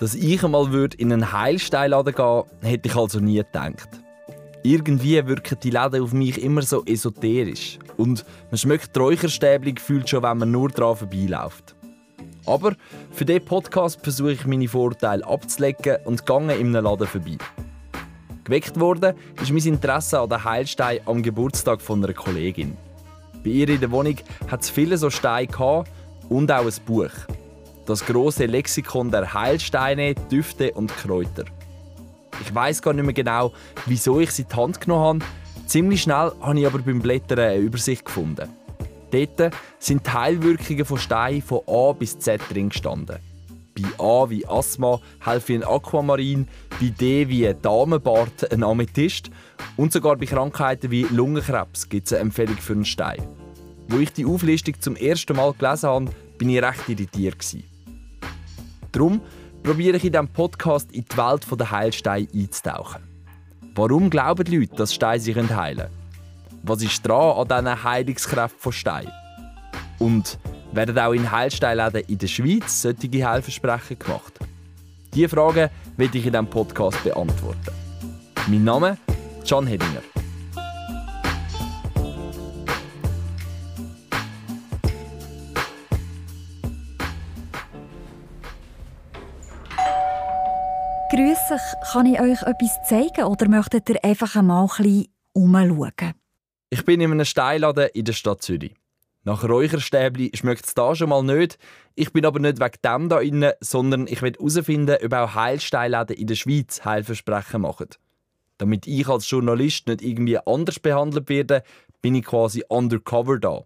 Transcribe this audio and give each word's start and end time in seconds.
Dass 0.00 0.14
ich 0.14 0.42
einmal 0.42 0.88
in 0.96 1.12
einen 1.12 1.30
Heilsteinladen 1.30 2.14
gehen 2.14 2.42
hätte 2.62 2.88
ich 2.88 2.96
also 2.96 3.20
nie 3.20 3.36
gedacht. 3.36 4.00
Irgendwie 4.62 5.26
wirken 5.26 5.58
die 5.62 5.68
Läden 5.68 6.02
auf 6.02 6.14
mich 6.14 6.42
immer 6.42 6.62
so 6.62 6.82
esoterisch. 6.86 7.78
Und 7.98 8.24
man 8.50 8.56
schmeckt 8.56 8.96
die 8.96 8.98
Räucherstäbchen 8.98 9.74
gefühlt 9.74 10.08
schon, 10.08 10.22
wenn 10.22 10.38
man 10.38 10.50
nur 10.50 10.70
dran 10.70 10.96
vorbeiläuft. 10.96 11.74
Aber 12.46 12.76
für 13.10 13.26
diesen 13.26 13.44
Podcast 13.44 14.00
versuche 14.02 14.32
ich 14.32 14.46
meine 14.46 14.68
Vorteile 14.68 15.26
abzulegen 15.26 15.98
und 16.06 16.24
gehe 16.24 16.56
in 16.56 16.74
einem 16.74 16.84
Laden 16.84 17.06
vorbei. 17.06 17.36
Geweckt 18.44 18.80
worden 18.80 19.14
ist 19.42 19.52
mein 19.52 19.66
Interesse 19.66 20.18
an 20.18 20.30
den 20.30 20.42
Heilstein 20.42 21.00
am 21.04 21.22
Geburtstag 21.22 21.82
von 21.82 22.02
einer 22.02 22.14
Kollegin. 22.14 22.74
Bei 23.44 23.50
ihr 23.50 23.68
in 23.68 23.80
der 23.80 23.90
Wohnung 23.90 24.16
hat 24.50 24.62
es 24.62 24.70
viele 24.70 24.96
so 24.96 25.10
Steine 25.10 25.84
und 26.30 26.50
auch 26.50 26.64
ein 26.64 26.72
Buch. 26.86 27.10
Das 27.90 28.06
große 28.06 28.46
Lexikon 28.46 29.10
der 29.10 29.34
Heilsteine, 29.34 30.14
Düfte 30.14 30.70
und 30.74 30.96
Kräuter. 30.96 31.42
Ich 32.40 32.54
weiß 32.54 32.82
gar 32.82 32.92
nicht 32.92 33.04
mehr 33.04 33.12
genau, 33.12 33.52
wieso 33.86 34.20
ich 34.20 34.30
sie 34.30 34.42
in 34.42 34.48
die 34.48 34.54
Hand 34.54 34.80
genommen 34.80 35.24
habe. 35.24 35.66
Ziemlich 35.66 36.02
schnell 36.02 36.30
habe 36.40 36.60
ich 36.60 36.66
aber 36.68 36.78
beim 36.78 37.00
Blättern 37.00 37.40
eine 37.40 37.56
Übersicht 37.56 38.04
gefunden. 38.04 38.48
Dort 39.10 39.52
sind 39.80 40.04
Teilwirkungen 40.04 40.84
von 40.84 40.98
Steinen 40.98 41.42
von 41.42 41.62
A 41.66 41.90
bis 41.90 42.16
Z 42.16 42.40
drin 42.48 42.68
gestanden. 42.68 43.18
Bei 43.74 44.04
A 44.04 44.30
wie 44.30 44.46
Asthma 44.46 45.00
helfe 45.24 45.54
ein 45.54 45.64
Aquamarin, 45.64 46.46
bei 46.80 46.90
D 46.90 47.28
wie 47.28 47.48
ein 47.48 47.60
Damenbart 47.60 48.52
ein 48.52 48.62
Amethyst 48.62 49.32
und 49.76 49.92
sogar 49.92 50.14
bei 50.14 50.26
Krankheiten 50.26 50.92
wie 50.92 51.08
Lungenkrebs 51.10 51.88
gibt 51.88 52.06
es 52.06 52.12
eine 52.12 52.22
Empfehlung 52.22 52.58
für 52.58 52.74
einen 52.74 52.84
Stein. 52.84 53.26
Wo 53.88 53.98
ich 53.98 54.12
die 54.12 54.26
Auflistung 54.26 54.80
zum 54.80 54.94
ersten 54.94 55.34
Mal 55.34 55.52
gelesen 55.54 55.88
habe, 55.88 56.10
bin 56.38 56.50
ich 56.50 56.62
recht 56.62 56.88
irritiert. 56.88 57.36
Darum 58.92 59.20
probiere 59.62 59.96
ich 59.96 60.04
in 60.04 60.12
diesem 60.12 60.28
Podcast 60.28 60.90
in 60.92 61.04
die 61.04 61.16
Welt 61.16 61.46
der 61.58 61.70
Heilsteine 61.70 62.28
einzutauchen. 62.34 63.02
Warum 63.74 64.10
glauben 64.10 64.44
die 64.44 64.58
Leute, 64.58 64.76
dass 64.76 64.94
Steine 64.94 65.20
sich 65.20 65.36
heilen? 65.36 65.88
Was 66.62 66.82
ist 66.82 67.06
dran 67.06 67.48
an 67.48 67.64
diesen 67.64 67.84
Heilungskräften 67.84 68.60
von 68.60 68.72
Stein? 68.72 69.10
Und 69.98 70.38
werden 70.72 70.98
auch 70.98 71.12
in 71.12 71.30
Heilsteinläden 71.30 72.02
in 72.08 72.18
der 72.18 72.26
Schweiz 72.26 72.82
solche 72.82 73.28
Heilversprechen 73.28 73.98
gemacht? 73.98 74.38
Diese 75.14 75.28
Fragen 75.28 75.70
werde 75.96 76.18
ich 76.18 76.26
in 76.26 76.32
diesem 76.32 76.46
Podcast 76.46 77.02
beantworten. 77.02 77.72
Mein 78.48 78.64
Name 78.64 78.98
ist 79.42 79.50
John 79.50 79.66
Hedinger. 79.66 80.19
Grüß 91.10 91.50
euch, 91.50 91.90
kann 91.92 92.06
ich 92.06 92.20
euch 92.20 92.40
etwas 92.42 92.88
zeigen 92.88 93.24
oder 93.24 93.48
möchtet 93.48 93.88
ihr 93.88 94.04
einfach 94.04 94.36
einmal 94.36 94.68
ein 94.68 94.84
bisschen 94.84 95.08
umschauen? 95.32 96.14
Ich 96.68 96.84
bin 96.84 97.00
in 97.00 97.10
einem 97.10 97.24
Steinladen 97.24 97.88
in 97.94 98.04
der 98.04 98.12
Stadt 98.12 98.42
Zürich. 98.42 98.76
Nach 99.24 99.42
Räucherstäbli 99.42 100.30
schmeckt 100.34 100.66
es 100.66 100.74
da 100.74 100.94
schon 100.94 101.08
mal 101.08 101.24
nicht. 101.24 101.58
Ich 101.96 102.12
bin 102.12 102.24
aber 102.24 102.38
nicht 102.38 102.60
wegen 102.60 102.78
dem 102.84 103.08
da 103.08 103.18
inne, 103.18 103.56
sondern 103.58 104.06
ich 104.06 104.22
will 104.22 104.34
herausfinden, 104.34 104.98
ob 105.04 105.12
auch 105.12 105.34
Heilsteinläden 105.34 106.14
in 106.14 106.28
der 106.28 106.36
Schweiz 106.36 106.84
Heilversprechen 106.84 107.62
machen. 107.62 107.88
Damit 108.58 108.86
ich 108.86 109.08
als 109.08 109.28
Journalist 109.28 109.88
nicht 109.88 110.02
irgendwie 110.02 110.38
anders 110.38 110.78
behandelt 110.78 111.28
werde, 111.28 111.64
bin 112.02 112.14
ich 112.14 112.24
quasi 112.24 112.62
undercover 112.68 113.40
da. 113.40 113.64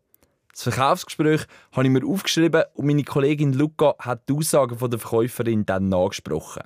Das 0.51 0.62
Verkaufsgespräch 0.62 1.42
habe 1.73 1.84
ich 1.84 1.92
mir 1.92 2.06
aufgeschrieben 2.06 2.62
und 2.73 2.86
meine 2.86 3.05
Kollegin 3.05 3.53
Luca 3.53 3.97
hat 3.98 4.31
die 4.31 4.33
Aussagen 4.33 4.79
der 4.79 4.98
Verkäuferin 4.98 5.67
dann 5.67 5.91
nachgesprochen. 5.91 6.62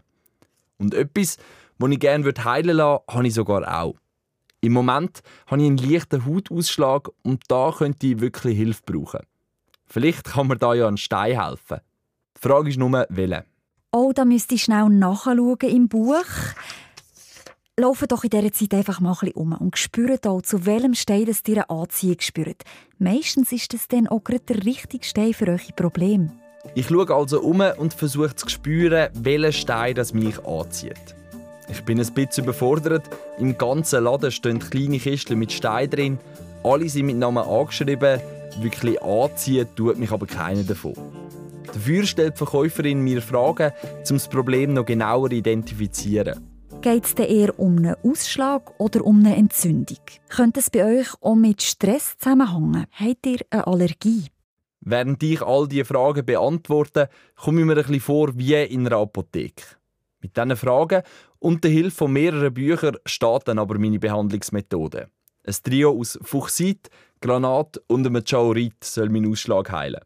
Und 0.78 0.94
etwas, 0.94 1.36
das 1.78 1.90
ich 1.90 2.00
gerne 2.00 2.24
heilen 2.24 2.76
lassen 2.76 2.78
würde, 2.78 3.04
habe 3.08 3.26
ich 3.26 3.34
sogar 3.34 3.82
auch. 3.82 3.94
Im 4.60 4.72
Moment 4.72 5.20
habe 5.46 5.62
ich 5.62 5.68
einen 5.68 5.76
leichten 5.76 6.26
Hautausschlag 6.26 7.10
und 7.22 7.42
da 7.48 7.72
könnte 7.76 8.06
ich 8.08 8.20
wirklich 8.20 8.56
Hilfe 8.56 8.82
brauchen. 8.84 9.20
Vielleicht 9.86 10.24
kann 10.24 10.48
mir 10.48 10.56
da 10.56 10.74
ja 10.74 10.88
ein 10.88 10.96
Stein 10.96 11.40
helfen. 11.40 11.78
Die 12.36 12.40
Frage 12.40 12.68
ist 12.68 12.78
nur, 12.78 13.06
welcher. 13.08 13.44
Oh, 13.92 14.12
da 14.14 14.24
müsste 14.24 14.56
ich 14.56 14.64
schnell 14.64 14.88
nachschauen 14.90 15.56
im 15.60 15.88
Buch. 15.88 16.24
Laufe 17.76 18.08
doch 18.08 18.24
in 18.24 18.30
dieser 18.30 18.52
Zeit 18.52 18.74
einfach 18.74 18.98
mal 18.98 19.12
ein 19.12 19.18
bisschen 19.20 19.36
um 19.36 19.52
und 19.52 19.78
spürt 19.78 20.26
auch, 20.26 20.42
zu 20.42 20.66
welchem 20.66 20.94
Stein 20.94 21.26
das 21.26 21.42
ihr 21.46 21.70
Anziehung 21.70 22.20
spürt. 22.20 22.64
Meistens 22.98 23.52
ist 23.52 23.72
das 23.72 23.86
dann 23.86 24.08
auch 24.08 24.24
gerade 24.24 24.40
der 24.40 24.66
richtige 24.66 25.04
Stein 25.04 25.32
für 25.32 25.46
eure 25.46 25.72
Probleme. 25.76 26.32
Ich 26.74 26.88
schaue 26.88 27.14
also 27.14 27.40
um 27.40 27.60
und 27.60 27.94
versuche 27.94 28.34
zu 28.34 28.48
spüren, 28.48 29.08
welcher 29.14 29.52
Stein 29.52 29.94
das 29.94 30.14
mich 30.14 30.38
anzieht. 30.44 31.14
Ich 31.70 31.82
bin 31.84 32.00
ein 32.00 32.14
bisschen 32.14 32.44
überfordert. 32.44 33.04
Im 33.38 33.58
ganzen 33.58 34.04
Laden 34.04 34.30
stehen 34.30 34.58
kleine 34.58 34.98
Kisten 34.98 35.38
mit 35.38 35.52
Steinen 35.52 35.90
drin. 35.90 36.18
Alle 36.64 36.88
sind 36.88 37.06
mit 37.06 37.16
Namen 37.16 37.44
angeschrieben. 37.44 38.20
Wirklich 38.60 39.02
anziehen 39.02 39.68
tut 39.76 39.98
mich 39.98 40.10
aber 40.10 40.26
keiner 40.26 40.62
davon. 40.62 40.94
Dafür 41.66 42.06
stellt 42.06 42.34
die 42.34 42.38
Verkäuferin 42.38 43.00
mir 43.02 43.20
Fragen, 43.20 43.72
um 44.08 44.16
das 44.16 44.28
Problem 44.28 44.72
noch 44.72 44.86
genauer 44.86 45.28
zu 45.28 45.36
identifizieren. 45.36 46.40
Geht 46.80 47.04
es 47.04 47.12
eher 47.14 47.58
um 47.58 47.76
einen 47.76 47.96
Ausschlag 48.02 48.72
oder 48.78 49.04
um 49.04 49.18
eine 49.18 49.36
Entzündung? 49.36 49.98
Könnte 50.28 50.60
es 50.60 50.70
bei 50.70 50.84
euch 51.00 51.08
auch 51.20 51.34
mit 51.34 51.60
Stress 51.60 52.16
zusammenhängen? 52.18 52.86
Habt 52.92 53.26
ihr 53.26 53.40
eine 53.50 53.66
Allergie? 53.66 54.26
Während 54.80 55.22
ich 55.22 55.42
all 55.42 55.68
diese 55.68 55.84
Fragen 55.84 56.24
beantworte, 56.24 57.08
komme 57.36 57.60
ich 57.60 57.66
mir 57.66 57.72
ein 57.72 57.78
bisschen 57.78 58.00
vor 58.00 58.30
wie 58.36 58.54
in 58.54 58.86
einer 58.86 58.96
Apotheke. 58.96 59.64
Mit 60.20 60.36
diesen 60.36 60.56
Fragen 60.56 61.02
und 61.38 61.62
der 61.62 61.70
Hilfe 61.70 61.96
von 61.96 62.12
mehreren 62.12 62.54
Büchern 62.54 62.96
steht 63.04 63.46
dann 63.46 63.58
aber 63.58 63.78
meine 63.78 63.98
Behandlungsmethode. 63.98 65.08
Ein 65.44 65.56
Trio 65.62 65.98
aus 65.98 66.18
Fuchsit, 66.22 66.90
Granat 67.20 67.80
und 67.86 68.06
einem 68.06 68.24
Chaorit 68.24 68.82
soll 68.82 69.08
meinen 69.08 69.30
Ausschlag 69.30 69.70
heilen. 69.70 70.00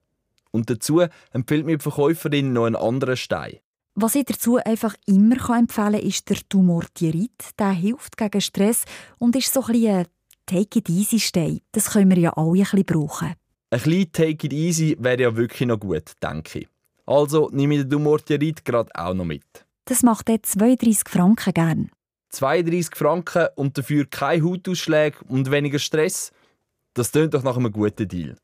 Und 0.50 0.68
dazu 0.68 1.02
empfiehlt 1.32 1.66
mir 1.66 1.78
die 1.78 1.82
Verkäuferin 1.82 2.52
noch 2.52 2.66
einen 2.66 2.76
anderen 2.76 3.16
Stein. 3.16 3.58
Was 3.94 4.14
ich 4.14 4.24
dazu 4.24 4.56
einfach 4.56 4.94
immer 5.06 5.36
empfehlen 5.50 5.66
kann, 5.68 5.94
ist 5.94 6.30
der 6.30 6.38
Tumortierit. 6.48 7.58
Der 7.58 7.72
hilft 7.72 8.16
gegen 8.16 8.40
Stress 8.40 8.84
und 9.18 9.36
ist 9.36 9.52
so 9.52 9.62
ein, 9.64 9.84
ein 9.84 10.06
Take-it-easy-Stein. 10.46 11.60
Das 11.72 11.90
können 11.90 12.10
wir 12.10 12.18
ja 12.18 12.32
alle 12.34 12.52
ein 12.52 12.58
bisschen 12.58 12.84
brauchen. 12.84 13.34
Ein 13.72 13.80
bisschen 13.80 14.12
Take-it-easy 14.12 14.98
wäre 15.00 15.22
ja 15.22 15.34
wirklich 15.34 15.66
noch 15.66 15.80
gut, 15.80 16.12
denke 16.22 16.58
ich. 16.58 16.68
Also 17.06 17.48
nehme 17.54 17.76
ich 17.76 17.80
den 17.80 17.90
Tumortierit 17.90 18.66
gerade 18.66 18.90
auch 18.94 19.14
noch 19.14 19.24
mit. 19.24 19.46
Das 19.86 20.02
macht 20.02 20.28
jetzt 20.28 20.52
32 20.58 21.08
Franken 21.08 21.54
gern. 21.54 21.90
32 22.28 22.94
Franken 22.94 23.48
und 23.56 23.78
dafür 23.78 24.04
keine 24.04 24.44
Hautausschläge 24.44 25.16
und 25.26 25.50
weniger 25.50 25.78
Stress? 25.78 26.32
Das 26.92 27.12
klingt 27.12 27.32
doch 27.32 27.44
nach 27.44 27.56
einem 27.56 27.72
guten 27.72 28.06
Deal. 28.06 28.36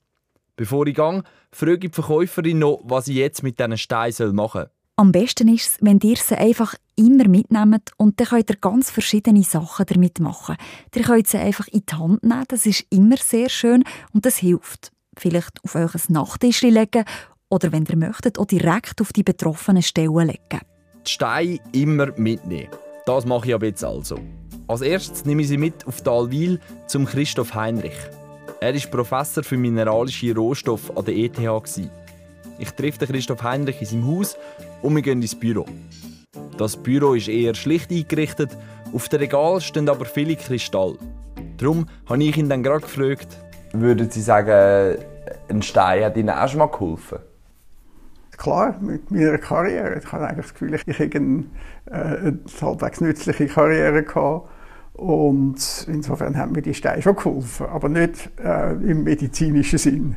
Bevor 0.57 0.87
ich 0.87 0.95
gehe, 0.95 1.23
frage 1.53 1.75
ich 1.75 1.81
die 1.81 1.89
Verkäuferin 1.91 2.61
noch, 2.61 2.81
was 2.85 3.09
ich 3.09 3.17
jetzt 3.17 3.43
mit 3.43 3.59
diesen 3.59 3.77
Steinen 3.77 4.35
machen 4.35 4.63
soll. 4.63 4.71
Am 4.97 5.13
besten 5.13 5.49
ist 5.49 5.73
es, 5.73 5.79
wenn 5.83 6.01
ihr 6.01 6.17
sie 6.17 6.39
einfach 6.39 6.75
immer 6.97 7.29
mitnehmt 7.29 7.93
und 7.99 8.19
dann 8.19 8.29
könnt 8.29 8.49
ihr 8.49 8.57
ganz 8.57 8.91
verschiedene 8.91 9.43
Sachen 9.43 9.85
damit 9.85 10.21
machen. 10.21 10.57
Ihr 10.95 11.03
könnt 11.03 11.29
sie 11.29 11.37
einfach 11.37 11.69
in 11.69 11.85
die 11.85 11.95
Hand 11.95 12.23
nehmen, 12.23 12.45
das 12.49 12.65
ist 12.65 12.87
immer 12.89 13.19
sehr 13.19 13.51
schön 13.51 13.85
und 14.15 14.25
das 14.25 14.39
hilft. 14.39 14.91
Vielleicht 15.19 15.63
auf 15.65 15.75
euch 15.75 15.95
ein 15.95 16.13
Nachttisch 16.13 16.63
legen 16.63 17.05
oder 17.51 17.73
wenn 17.73 17.87
ihr 17.87 17.97
möchtet, 17.97 18.39
auch 18.39 18.47
direkt 18.47 19.01
auf 19.01 19.13
die 19.13 19.23
betroffenen 19.23 19.83
Stellen 19.83 20.27
legen 20.27 20.61
die 21.09 21.13
Steine 21.13 21.59
immer 21.73 22.13
mitnehmen. 22.17 22.69
Das 23.07 23.25
mache 23.25 23.49
ich 23.49 23.55
aber 23.55 23.67
jetzt 23.67 23.85
also. 23.85 24.21
Als 24.67 24.83
erstes 24.83 25.25
nehme 25.25 25.43
ich 25.43 25.49
sie 25.49 25.57
mit 25.57 25.87
auf 25.87 26.03
Dalwil 26.03 26.61
zum 26.87 27.07
Christoph 27.07 27.55
Heinrich. 27.55 27.97
Er 28.61 28.75
ist 28.75 28.91
Professor 28.91 29.43
für 29.43 29.57
mineralische 29.57 30.35
Rohstoffe 30.35 30.95
an 30.95 31.05
der 31.05 31.17
ETH. 31.17 31.39
Ich 32.59 32.71
treffe 32.73 33.07
Christoph 33.07 33.43
Heinrich 33.43 33.81
in 33.81 33.87
seinem 33.87 34.07
Haus 34.07 34.37
und 34.83 34.95
wir 34.95 35.03
gehen 35.03 35.23
ins 35.23 35.35
Büro. 35.35 35.65
Das 36.59 36.77
Büro 36.77 37.15
ist 37.15 37.29
eher 37.29 37.55
schlicht 37.55 37.91
eingerichtet, 37.91 38.51
auf 38.93 39.09
dem 39.09 39.21
Regal 39.21 39.61
stehen 39.61 39.89
aber 39.89 40.05
viele 40.05 40.37
Kristalle. 40.37 40.99
Darum 41.57 41.87
habe 42.07 42.25
ich 42.25 42.37
ihn 42.37 42.49
dann 42.49 42.63
gerade 42.63 42.81
gefragt, 42.81 43.29
würden 43.73 44.11
Sie 44.11 44.23
sagen, 44.23 44.99
ein 45.49 45.63
Stein 45.63 46.05
hat 46.05 46.17
Ihnen 46.17 46.31
auch 46.31 46.49
schon 46.49 46.59
mal 46.59 46.67
geholfen? 46.67 47.19
klar, 48.39 48.79
mit 48.81 49.11
meiner 49.11 49.37
Karriere. 49.37 49.99
Ich 49.99 50.11
habe 50.11 50.27
eigentlich 50.27 50.47
das 50.47 50.55
Gefühl, 50.55 50.75
ich 50.75 50.99
habe 50.99 51.17
eine, 51.17 51.45
äh, 51.87 51.93
eine 51.93 52.39
halbwegs 52.63 53.01
nützliche 53.01 53.47
Karriere 53.49 54.05
gehabt. 54.05 54.49
Und 54.95 55.87
insofern 55.87 56.37
haben 56.37 56.53
mir 56.53 56.63
die 56.63 56.75
Steine 56.75 57.03
schon 57.03 57.15
geholfen, 57.15 57.67
aber 57.67 57.89
nicht 57.89 58.31
äh, 58.43 58.73
im 58.73 59.05
medizinischen 59.05 59.79
Sinn. 59.79 60.17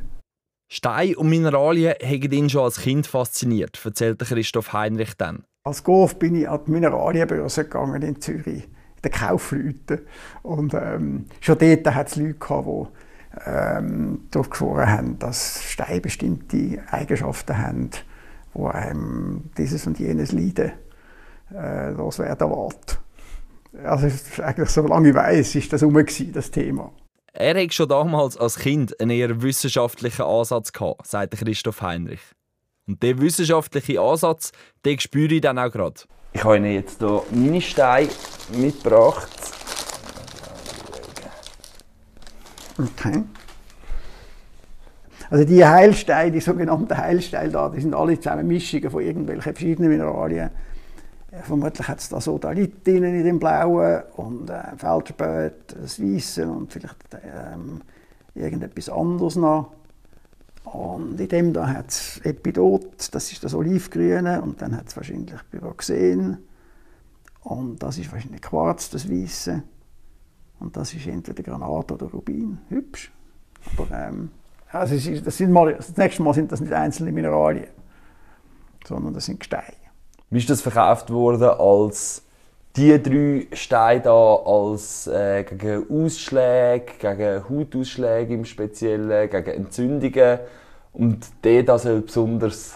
Steine 0.72 1.18
und 1.18 1.30
Mineralien 1.30 1.96
haben 2.02 2.32
ihn 2.32 2.50
schon 2.50 2.64
als 2.64 2.80
Kind 2.80 3.06
fasziniert, 3.06 3.80
erzählte 3.84 4.26
Christoph 4.26 4.72
Heinrich 4.74 5.16
dann. 5.18 5.44
Als 5.66 5.84
Golf 5.84 6.18
bin 6.18 6.36
ich 6.36 6.50
an 6.50 6.62
die 6.66 6.72
Mineralienbörse 6.72 7.66
gegangen 7.66 8.02
in 8.02 8.22
Zürich, 8.22 8.64
in 8.64 9.02
den 9.04 9.12
Kaufleuten. 9.12 10.02
Und 10.42 10.74
ähm, 10.74 11.26
schon 11.42 11.58
dort 11.60 11.94
hat 11.94 12.08
es 12.08 12.16
Leute 12.16 12.34
gehabt, 12.36 12.68
die 12.68 12.88
ähm, 13.46 14.28
durchgeschworen 14.32 14.90
haben, 14.90 15.20
dass 15.20 15.64
Steine 15.64 16.02
bestimmte 16.02 16.84
Eigenschaften 16.90 17.58
haben, 17.58 17.90
wo 18.54 18.68
einem 18.68 19.50
dieses 19.58 19.88
und 19.88 20.00
jenes 20.00 20.32
leiden. 20.32 20.74
äh, 21.54 21.92
loswerden 21.92 22.50
will. 22.50 23.86
Also 23.86 24.08
eigentlich, 24.44 24.70
solange 24.70 25.10
ich 25.10 25.16
weiß, 25.16 25.56
ist 25.56 25.74
das 25.74 25.84
rum 25.84 26.06
das 26.34 26.52
Thema. 26.52 26.92
Er 27.34 27.56
hatte 27.58 27.72
schon 27.72 27.88
damals 27.88 28.38
als 28.38 28.60
Kind 28.60 29.00
einen 29.00 29.12
eher 29.12 29.42
wissenschaftlichen 29.42 30.24
Ansatz 30.24 30.74
gehabt, 30.74 31.08
sagt 31.08 31.38
Christoph 31.38 31.82
Heinrich. 31.82 32.20
Und 32.88 33.02
diesen 33.02 33.22
wissenschaftlichen 33.22 34.00
Ansatz, 34.00 34.52
den 34.84 35.00
spüre 35.00 35.36
ich 35.36 35.42
dann 35.42 35.58
auch 35.58 35.72
gerade. 35.72 36.02
Ich 36.34 36.44
habe 36.44 36.58
Ihnen 36.58 36.74
jetzt 36.74 37.00
hier 37.00 37.24
meine 37.32 37.62
Steine 37.62 38.10
mitgebracht. 38.54 39.30
Okay. 42.82 43.24
Also 45.30 45.46
die 45.46 45.66
Heilsteine, 45.66 46.32
die 46.32 46.42
sogenannten 46.42 46.98
Heilsteine 46.98 47.52
da, 47.52 47.70
die 47.70 47.80
sind 47.80 47.94
alle 47.94 48.20
zusammen 48.20 48.48
Mischungen 48.48 48.90
von 48.90 49.02
irgendwelchen 49.02 49.54
verschiedenen 49.54 49.90
Mineralien. 49.90 50.50
Vermutlich 51.44 51.88
hat 51.88 52.00
es 52.00 52.10
da 52.10 52.20
Sodalit 52.20 52.86
in 52.88 53.24
dem 53.24 53.40
Blauen 53.40 54.04
und 54.18 54.50
äh, 54.50 54.76
Feldspät, 54.76 55.74
das 55.82 56.02
Weiße 56.02 56.46
und 56.46 56.74
vielleicht 56.74 56.98
ähm, 57.24 57.82
irgendetwas 58.36 58.90
anderes 58.90 59.38
noch. 59.38 59.72
Und 60.66 61.20
in 61.20 61.30
dem 61.30 61.54
da 61.54 61.68
hat 61.68 61.90
es 61.90 62.20
Epidot, 62.24 63.14
das 63.14 63.32
ist 63.32 63.44
das 63.44 63.54
Olivgrüne, 63.54 64.42
und 64.42 64.62
dann 64.62 64.76
hat 64.76 64.90
es 64.90 64.98
wahrscheinlich 64.98 65.40
Pyroxen. 65.50 66.38
Und 67.44 67.82
das 67.82 67.98
ist 67.98 68.12
wahrscheinlich 68.12 68.42
Quarz, 68.42 68.90
das 68.90 69.10
Weiße. 69.10 69.64
Und 70.62 70.78
das 70.78 70.94
ist 70.94 71.08
entweder 71.08 71.44
Granat 71.44 71.92
oder 71.92 72.06
Rubin. 72.06 72.60
Hübsch. 72.70 73.12
Aber 73.78 73.88
ähm, 73.92 74.30
also 74.72 74.96
das, 74.96 75.38
sind 75.38 75.52
mal, 75.52 75.74
das 75.74 75.96
nächste 75.98 76.24
Mal 76.24 76.34
sind 76.34 76.52
das 76.52 76.62
nicht 76.62 76.72
einzelne 76.72 77.12
Mineralien, 77.12 77.68
sondern 78.86 79.14
das 79.14 79.26
sind 79.26 79.40
Gesteine. 79.40 79.76
Wie 80.30 80.38
ist 80.38 80.50
das 80.50 80.62
verkauft 80.62 81.10
worden 81.12 81.50
als 81.50 82.24
die 82.78 83.02
drei 83.04 83.48
Steine 83.54 84.02
da 84.02 84.36
als 84.36 85.08
äh, 85.08 85.44
gegen 85.44 85.90
Ausschläge, 85.90 86.94
gegen 87.00 87.50
Hautausschläge 87.50 88.34
im 88.34 88.46
Speziellen, 88.46 89.30
gegen 89.30 89.52
Entzündungen 89.52 90.40
und 90.94 91.28
der 91.44 91.64
da 91.64 91.78
soll 91.78 92.02
besonders 92.02 92.76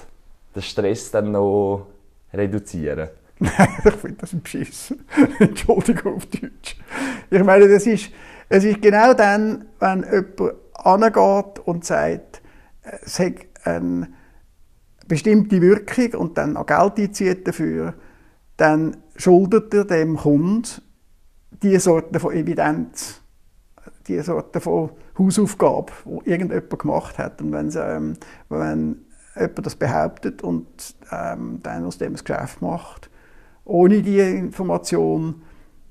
den 0.53 0.61
Stress 0.63 1.11
dann 1.11 1.31
noch 1.31 1.87
reduzieren? 2.33 3.07
ich 3.39 3.93
finde 3.93 4.17
das 4.17 4.33
ein 4.33 4.41
Beschiss. 4.41 4.93
Entschuldigung 5.39 6.15
auf 6.15 6.25
Deutsch. 6.27 6.77
Ich 7.29 7.43
meine, 7.43 7.67
das 7.67 7.85
ist, 7.85 8.11
es 8.49 8.63
ist 8.63 8.81
genau 8.81 9.13
dann, 9.13 9.65
wenn 9.79 10.03
jemand 10.03 10.53
angeht 10.73 11.59
und 11.65 11.85
sagt, 11.85 12.41
es 13.03 13.19
hat 13.19 13.33
eine 13.63 14.07
bestimmte 15.07 15.61
Wirkung 15.61 16.19
und 16.19 16.37
dann 16.37 16.57
auch 16.57 16.65
Geld 16.65 16.97
einzieht 16.99 17.47
dafür, 17.47 17.93
dann 18.57 18.97
schuldet 19.15 19.73
er 19.73 19.85
dem 19.85 20.17
Kunden 20.17 20.63
diese 21.61 21.79
Sorte 21.79 22.19
von 22.19 22.33
Evidenz, 22.33 23.21
diese 24.07 24.23
Sorte 24.23 24.61
von 24.61 24.91
Hausaufgabe, 25.17 25.91
die 26.05 26.29
irgendjemand 26.29 26.79
gemacht 26.79 27.17
hat. 27.17 27.41
Und 27.41 27.51
wenn, 27.51 27.71
ähm, 27.75 28.13
wenn 28.49 29.05
jemand 29.35 29.65
das 29.65 29.75
behauptet 29.75 30.43
und 30.43 30.67
ähm, 31.11 31.59
dann 31.63 31.85
aus 31.85 31.97
dem 31.97 32.13
ein 32.13 32.19
Geschäft 32.23 32.61
macht, 32.61 33.09
ohne 33.65 34.01
diese 34.01 34.29
Information, 34.29 35.41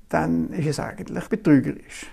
dann 0.09 0.51
ist 0.51 0.67
es 0.67 0.79
eigentlich 0.79 1.27
betrügerisch. 1.27 2.07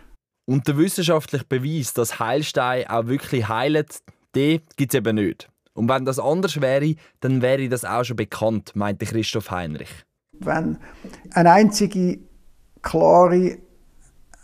Und 0.45 0.67
der 0.67 0.77
wissenschaftliche 0.77 1.45
Beweis, 1.45 1.95
dass 1.95 2.19
Heilsteine 2.19 2.91
auch 2.91 3.07
wirklich 3.07 3.49
heilen, 3.49 3.87
den 4.35 4.61
gibt 4.77 4.93
es 4.93 4.99
eben 4.99 5.17
nicht. 5.17 5.49
Und 5.75 5.89
wenn 5.89 6.05
das 6.05 6.19
anders 6.19 6.61
wäre, 6.61 6.97
dann 7.21 7.41
wäre 7.41 7.69
das 7.69 7.85
auch 7.85 8.05
schon 8.05 8.17
bekannt, 8.17 8.73
meinte 8.75 9.07
Christoph 9.07 9.51
Heinrich. 9.51 10.05
Wenn 10.39 10.79
eine 11.31 11.53
einzige 11.53 12.19
klare 12.83 13.59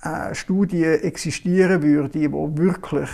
äh, 0.02 0.34
Studie 0.34 0.84
existieren 0.84 1.82
würde, 1.82 2.08
die 2.08 2.32
wirklich 2.32 3.10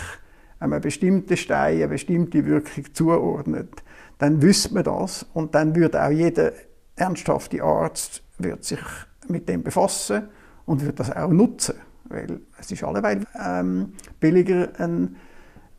einem 0.59 0.81
bestimmten 0.81 1.35
Stein 1.35 1.77
eine 1.77 1.87
bestimmte 1.89 2.45
Wirkung 2.45 2.93
zuordnet, 2.93 3.83
dann 4.17 4.41
wüsste 4.41 4.73
man 4.73 4.83
das 4.83 5.25
und 5.33 5.55
dann 5.55 5.75
würde 5.75 6.01
auch 6.05 6.11
jeder 6.11 6.53
ernsthafte 6.95 7.63
Arzt 7.63 8.23
wird 8.37 8.63
sich 8.63 8.79
mit 9.27 9.49
dem 9.49 9.63
befassen 9.63 10.29
und 10.65 10.85
wird 10.85 10.99
das 10.99 11.11
auch 11.15 11.29
nutzen. 11.29 11.75
Weil 12.05 12.39
es 12.59 12.71
ist 12.71 12.83
alleweil 12.83 13.25
ähm, 13.43 13.93
billiger, 14.19 14.69
ein, 14.77 15.15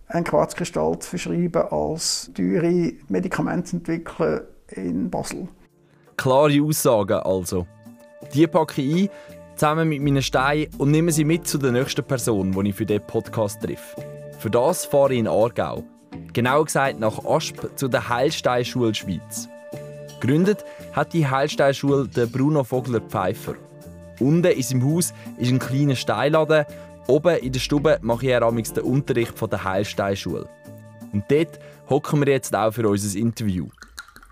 ein 0.08 0.24
Quarzkristall 0.24 0.98
zu 0.98 1.10
verschreiben, 1.10 1.62
als 1.70 2.30
teure 2.34 2.92
Medikamente 3.08 3.70
zu 3.70 3.76
entwickeln 3.76 4.40
in 4.68 5.10
Basel. 5.10 5.48
Klare 6.16 6.60
Aussagen 6.62 7.18
also. 7.20 7.66
Die 8.34 8.46
packe 8.46 8.82
ich 8.82 9.10
ein, 9.10 9.10
zusammen 9.54 9.88
mit 9.88 10.02
meinen 10.02 10.22
Steinen 10.22 10.68
und 10.78 10.90
nehme 10.90 11.12
sie 11.12 11.24
mit 11.24 11.46
zu 11.46 11.58
der 11.58 11.72
nächsten 11.72 12.04
Person, 12.04 12.52
die 12.52 12.70
ich 12.70 12.74
für 12.74 12.86
diesen 12.86 13.06
Podcast 13.06 13.62
treffe. 13.62 14.02
Für 14.38 14.50
das 14.50 14.84
fahre 14.84 15.14
ich 15.14 15.20
in 15.20 15.28
Aargau. 15.28 15.84
Genau 16.32 16.64
gesagt 16.64 16.98
nach 16.98 17.24
Asp 17.24 17.68
zu 17.76 17.88
der 17.88 18.08
Heilsteinschule 18.08 18.94
Schweiz. 18.94 19.48
Gegründet 20.20 20.64
hat 20.92 21.12
die 21.12 21.26
Heilsteinschule 21.26 22.08
der 22.08 22.26
Bruno 22.26 22.64
Vogler 22.64 23.00
Pfeiffer. 23.00 23.54
Unten 24.18 24.46
in 24.50 24.62
seinem 24.62 24.84
Haus 24.94 25.12
ist 25.38 25.50
ein 25.50 25.58
kleiner 25.58 25.94
Steinladen. 25.94 26.64
Oben 27.06 27.36
in 27.38 27.52
der 27.52 27.60
Stube 27.60 27.98
mache 28.00 28.26
ich 28.26 28.34
amigs 28.34 28.72
den 28.72 28.84
Unterricht 28.84 29.38
von 29.38 29.50
der 29.50 29.62
Heilsteinschule. 29.62 30.48
Und 31.12 31.24
dort 31.30 31.58
hocken 31.88 32.24
wir 32.24 32.32
jetzt 32.32 32.54
auch 32.54 32.72
für 32.72 32.88
unser 32.88 33.18
Interview. 33.18 33.68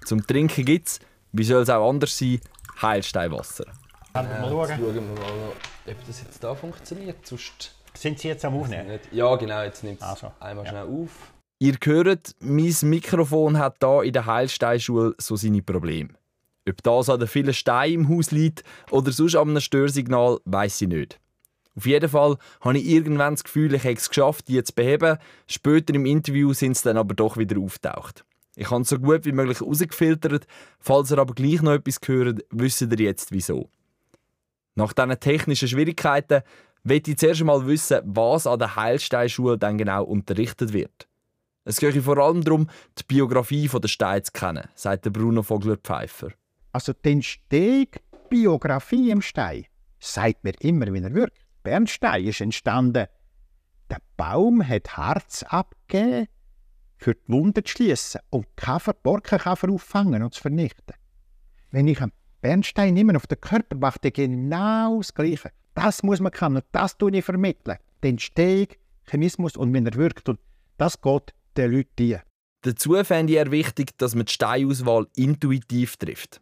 Zum 0.04 0.26
Trinken 0.26 0.64
gibt 0.64 0.88
es, 0.88 1.00
wie 1.32 1.44
soll 1.44 1.62
es 1.62 1.70
auch 1.70 1.88
anders 1.88 2.16
sein, 2.19 2.40
Heilsteinwasser. 2.81 3.64
Wir 4.12 4.22
mal 4.22 4.48
schauen? 4.48 4.69
Jetzt 4.69 4.78
schauen 4.78 4.94
wir 4.94 5.00
mal, 5.02 5.52
ob 5.86 6.06
das 6.06 6.22
jetzt 6.22 6.42
da 6.42 6.54
funktioniert. 6.54 7.26
Sonst 7.26 7.75
Sind 7.94 8.19
Sie 8.19 8.28
jetzt 8.28 8.44
am 8.44 8.56
Aufnehmen? 8.56 8.98
ja, 9.12 9.36
genau, 9.36 9.62
jetzt 9.62 9.84
nimmt 9.84 10.00
es 10.00 10.06
Also, 10.06 10.32
einmal 10.40 10.64
ja. 10.64 10.70
schnell 10.70 10.84
auf. 10.84 11.10
Ihr 11.64 11.78
hört, 11.82 12.37
mein 12.40 12.75
Mikrofon 12.82 13.56
hat 13.56 13.76
da 13.78 14.02
in 14.02 14.12
der 14.12 14.26
Heilsteinschule 14.26 15.14
so 15.16 15.34
seine 15.34 15.62
Probleme. 15.62 16.11
Ob 16.69 16.82
das 16.82 17.08
an 17.08 17.20
den 17.20 17.26
vielen 17.26 17.55
Steinen 17.55 18.05
im 18.05 18.08
Haus 18.11 18.32
liegt 18.32 18.64
oder 18.90 19.11
sonst 19.12 19.34
an 19.34 19.49
einem 19.49 19.61
Störsignal, 19.62 20.40
weiß 20.44 20.82
ich 20.82 20.88
nicht. 20.88 21.19
Auf 21.75 21.87
jeden 21.87 22.11
Fall 22.11 22.37
habe 22.61 22.76
ich 22.76 22.84
irgendwann 22.84 23.32
das 23.32 23.44
Gefühl, 23.44 23.72
ich 23.72 23.84
habe 23.84 23.94
es 23.94 24.11
geschafft, 24.11 24.49
die 24.49 24.62
zu 24.62 24.75
beheben. 24.75 25.16
Später 25.46 25.94
im 25.94 26.05
Interview 26.05 26.52
sind 26.52 26.76
sie 26.76 26.84
dann 26.84 26.99
aber 26.99 27.14
doch 27.14 27.38
wieder 27.38 27.58
auftaucht. 27.58 28.26
Ich 28.56 28.70
habe 28.70 28.82
es 28.82 28.90
so 28.90 28.99
gut 28.99 29.25
wie 29.25 29.32
möglich 29.32 29.62
rausgefiltert. 29.62 30.46
Falls 30.81 31.12
ihr 31.12 31.19
aber 31.19 31.32
gleich 31.32 31.62
noch 31.62 31.72
etwas 31.72 31.98
hört, 32.05 32.44
wisst 32.50 32.82
ihr 32.82 33.00
jetzt 33.00 33.32
wieso. 33.32 33.70
Nach 34.74 34.93
diesen 34.93 35.19
technischen 35.19 35.69
Schwierigkeiten 35.69 36.43
möchte 36.82 37.12
ich 37.12 37.17
zuerst 37.17 37.41
einmal 37.41 37.67
wissen, 37.67 38.03
was 38.05 38.46
an 38.46 38.58
der 38.58 38.77
Heilsteinschule 38.77 39.56
dann 39.56 39.79
genau 39.79 40.05
unterrichtet 40.05 40.74
wird. 40.74 41.08
Es 41.67 41.79
geht 41.79 41.97
vor 42.03 42.19
allem 42.19 42.44
darum, 42.44 42.69
die 42.99 43.05
Biografie 43.05 43.69
der 43.69 43.89
Steine 43.89 44.23
zu 44.23 44.33
kennen, 44.33 44.69
sagt 44.75 45.11
Bruno 45.11 45.43
Vogler-Pfeiffer. 45.43 46.33
Also 46.73 46.93
die 46.93 47.13
Entstehung, 47.13 47.89
Biografie 48.29 49.11
im 49.11 49.23
Stein, 49.23 49.65
sagt 49.99 50.44
mir 50.44 50.55
immer, 50.61 50.93
wie 50.93 51.03
er 51.03 51.15
wirkt. 51.15 51.39
Bernstein 51.63 52.27
ist 52.27 52.43
entstanden. 52.43 53.06
Der 53.89 53.99
Baum 54.19 54.67
hat 54.67 54.97
Harz 54.97 55.43
abgegeben, 55.44 56.29
für 56.99 57.15
die 57.15 57.33
Wunde 57.33 57.65
zu 57.65 57.73
schließen 57.73 58.21
und 58.29 58.47
Käfer, 58.56 58.93
Borkenkäfer 58.93 59.71
auffangen 59.71 60.23
und 60.23 60.35
zu 60.35 60.43
vernichten. 60.43 60.94
Wenn 61.71 61.89
ich 61.89 62.01
einen 62.01 62.13
Bernstein 62.43 62.93
nehme 62.93 63.17
auf 63.17 63.27
den 63.27 63.41
Körper, 63.41 63.77
macht 63.77 64.05
er 64.05 64.11
genau 64.11 64.99
das 64.99 65.15
Gleiche. 65.15 65.51
Das 65.75 66.03
muss 66.03 66.21
man 66.21 66.33
können 66.33 66.56
und 66.56 66.67
das 66.73 66.99
tue 66.99 67.17
ich 67.17 67.25
vermitteln. 67.25 67.79
Die 68.03 68.09
Entstehung, 68.09 68.69
Chemismus 69.09 69.56
und 69.56 69.73
wie 69.73 69.85
er 69.85 69.94
wirkt. 69.94 70.29
Und 70.29 70.39
das 70.77 71.01
geht 71.01 71.33
den 71.56 71.73
Leuten 71.73 72.15
ein. 72.15 72.23
Dazu 72.63 72.94
fände 73.05 73.32
ich 73.32 73.39
er 73.39 73.51
wichtig, 73.51 73.96
dass 73.99 74.15
man 74.15 74.27
die 74.27 74.32
Steinauswahl 74.32 75.06
intuitiv 75.17 75.96
trifft. 75.96 76.41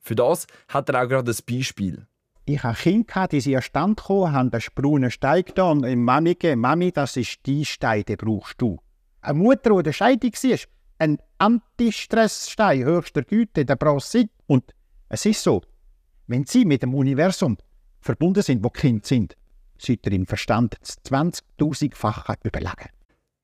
Für 0.00 0.14
das 0.14 0.46
hat 0.68 0.88
er 0.88 1.02
auch 1.02 1.08
gerade 1.08 1.30
ein 1.30 1.38
Beispiel. 1.48 2.06
Ich 2.44 2.62
hatte 2.62 2.82
Kinder, 2.82 3.28
die 3.28 3.40
sind 3.40 3.56
an 3.56 3.62
Stand 3.62 3.96
gekommen, 3.98 4.32
haben 4.32 4.52
einen 4.52 4.62
braunen 4.74 5.10
Stein 5.10 5.44
getan 5.44 5.84
und 5.84 6.04
Mami 6.04 6.34
gegeben, 6.34 6.60
Mami, 6.60 6.90
das 6.90 7.16
ist 7.16 7.38
dein 7.46 7.64
Stein, 7.64 8.04
den 8.04 8.16
brauchst 8.16 8.60
du. 8.60 8.78
Eine 9.20 9.38
Mutter, 9.38 9.70
die 9.70 9.76
in 9.76 9.84
der 9.84 9.92
Scheidung 9.92 10.32
war, 10.32 10.58
ein 10.98 11.18
Anti-Stress-Stein 11.38 12.84
höchster 12.84 13.22
Güte, 13.22 13.64
der 13.64 13.76
braucht 13.76 14.06
sie. 14.06 14.28
Und 14.46 14.74
es 15.08 15.24
ist 15.24 15.42
so, 15.42 15.62
wenn 16.26 16.44
Sie 16.44 16.64
mit 16.64 16.82
dem 16.82 16.94
Universum 16.94 17.56
verbunden 18.00 18.42
sind, 18.42 18.64
wo 18.64 18.70
Kind 18.70 19.06
sind, 19.06 19.36
seid 19.78 20.06
ihr 20.06 20.12
im 20.12 20.26
Verstand 20.26 20.76
das 20.80 20.98
20.000-fache 21.04 22.36
überlegen. 22.44 22.88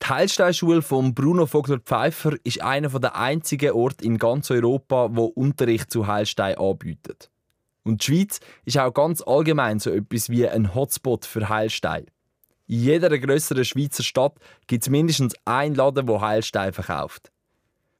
Die 0.08 0.14
Heilsteinschule 0.14 0.80
von 0.80 1.12
Bruno 1.12 1.44
Vogler 1.44 1.80
Pfeiffer 1.80 2.32
ist 2.42 2.62
einer 2.62 2.88
der 2.98 3.14
einzigen 3.14 3.72
Orte 3.72 4.06
in 4.06 4.16
ganz 4.16 4.50
Europa, 4.50 5.10
wo 5.12 5.26
Unterricht 5.26 5.90
zu 5.90 6.06
Heilstein 6.06 6.56
anbietet. 6.56 7.30
Und 7.84 8.00
die 8.00 8.06
Schweiz 8.06 8.40
ist 8.64 8.78
auch 8.78 8.94
ganz 8.94 9.20
allgemein 9.20 9.80
so 9.80 9.90
etwas 9.90 10.30
wie 10.30 10.48
ein 10.48 10.74
Hotspot 10.74 11.26
für 11.26 11.50
Heilstein. 11.50 12.06
In 12.68 12.80
jeder 12.84 13.18
grösseren 13.18 13.66
Schweizer 13.66 14.02
Stadt 14.02 14.36
gibt 14.66 14.84
es 14.84 14.88
mindestens 14.88 15.34
einen 15.44 15.74
Laden, 15.74 16.06
der 16.06 16.20
Heilstein 16.22 16.72
verkauft. 16.72 17.30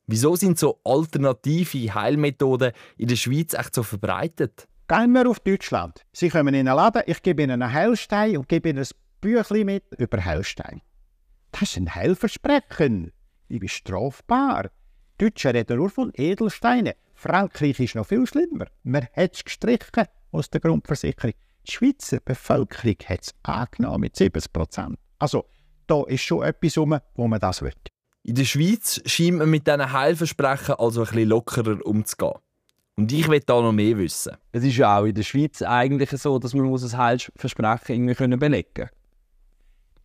Wieso 0.07 0.35
sind 0.35 0.59
so 0.59 0.81
alternative 0.85 1.95
Heilmethoden 1.95 2.73
in 2.97 3.09
der 3.09 3.17
Schweiz 3.17 3.53
echt 3.53 3.75
so 3.75 3.83
verbreitet? 3.83 4.67
Gehen 4.89 5.13
wir 5.13 5.29
auf 5.29 5.41
Deutschland. 5.41 6.07
Sie 6.15 6.31
kommen 6.31 6.55
in 6.55 6.67
einen 6.67 6.75
Laden, 6.75 7.03
ich 7.05 7.23
gebe 7.23 7.43
Ihnen 7.43 7.61
einen 7.61 7.71
Heilstein 7.71 8.39
und 8.39 8.49
gebe 8.49 8.71
Ihnen 8.71 8.79
ein 8.79 8.89
Büchlein 9.21 9.67
mit 9.67 9.85
über 9.99 10.25
Heilstein. 10.25 10.81
Das 11.53 11.63
ist 11.63 11.77
ein 11.77 11.95
Heilversprechen. 11.95 13.13
Ich 13.49 13.61
bin 13.61 13.69
strafbar. 13.69 14.71
Die 15.21 15.25
Deutschen 15.25 15.53
reden 15.53 15.79
nur 15.79 15.91
von 15.91 16.13
Edelsteinen. 16.15 16.95
Frankreich 17.15 17.81
ist 17.81 17.95
noch 17.95 18.07
viel 18.07 18.27
schlimmer. 18.27 18.67
Man 18.85 19.09
hat 19.17 19.35
es 19.35 19.45
gestrichen 19.45 20.07
aus 20.31 20.51
der 20.51 20.61
Grundversicherung. 20.61 21.33
Die 21.67 21.73
Schweizer 21.73 22.21
Bevölkerung 22.21 22.97
hat 23.07 23.23
es 23.23 23.35
angenommen 23.43 24.03
mit 24.03 24.17
70 24.17 24.53
Prozent. 24.53 24.99
Also, 25.19 25.47
da 25.87 26.05
ist 26.05 26.23
schon 26.23 26.45
etwas 26.45 26.79
rum, 26.79 26.99
wo 27.15 27.27
man 27.27 27.41
das 27.41 27.63
will. 27.63 27.73
In 28.23 28.35
der 28.35 28.45
Schweiz 28.45 29.01
scheint 29.07 29.39
man 29.39 29.51
mit 29.51 29.67
diesen 29.67 29.93
Heilversprechen 29.93 30.77
also 30.77 31.01
ein 31.01 31.07
bisschen 31.07 31.29
lockerer 31.29 31.85
umzugehen. 31.85 32.39
Und 32.97 33.13
ich 33.13 33.29
will 33.29 33.41
da 33.41 33.61
noch 33.61 33.73
mehr 33.73 33.97
wissen. 33.97 34.37
Es 34.53 34.65
ist 34.65 34.77
ja 34.77 34.99
auch 34.99 35.05
in 35.05 35.15
der 35.15 35.23
Schweiz 35.23 35.63
eigentlich 35.63 36.11
so, 36.11 36.39
dass 36.39 36.53
man 36.53 36.67
muss 36.67 36.83
ein 36.83 36.99
Heilversprechen 36.99 38.09
irgendwie 38.09 38.37
belegen 38.37 38.75
können. 38.75 38.91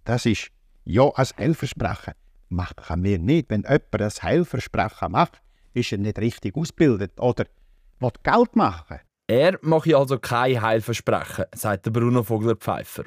Das 0.06 0.26
ist 0.26 0.52
ja 0.86 1.10
ein 1.16 1.26
Heilversprechen. 1.38 2.14
Machen 2.50 3.04
wir 3.04 3.20
nicht. 3.20 3.50
Wenn 3.50 3.64
jemand 3.64 3.94
ein 3.94 4.12
Heilversprechen 4.22 5.12
macht, 5.12 5.42
ist 5.74 5.92
er 5.92 5.98
nicht 5.98 6.20
richtig 6.20 6.56
ausgebildet 6.56 7.20
oder 7.20 7.46
will 8.00 8.12
Geld 8.24 8.56
machen. 8.56 9.00
Er 9.28 9.58
mache 9.62 9.98
also 9.98 10.20
kein 10.20 10.62
Heilversprechen, 10.62 11.46
sagt 11.56 11.86
der 11.86 11.92
Bruno 11.92 12.24
Vogler-Pfeiffer. 12.24 13.06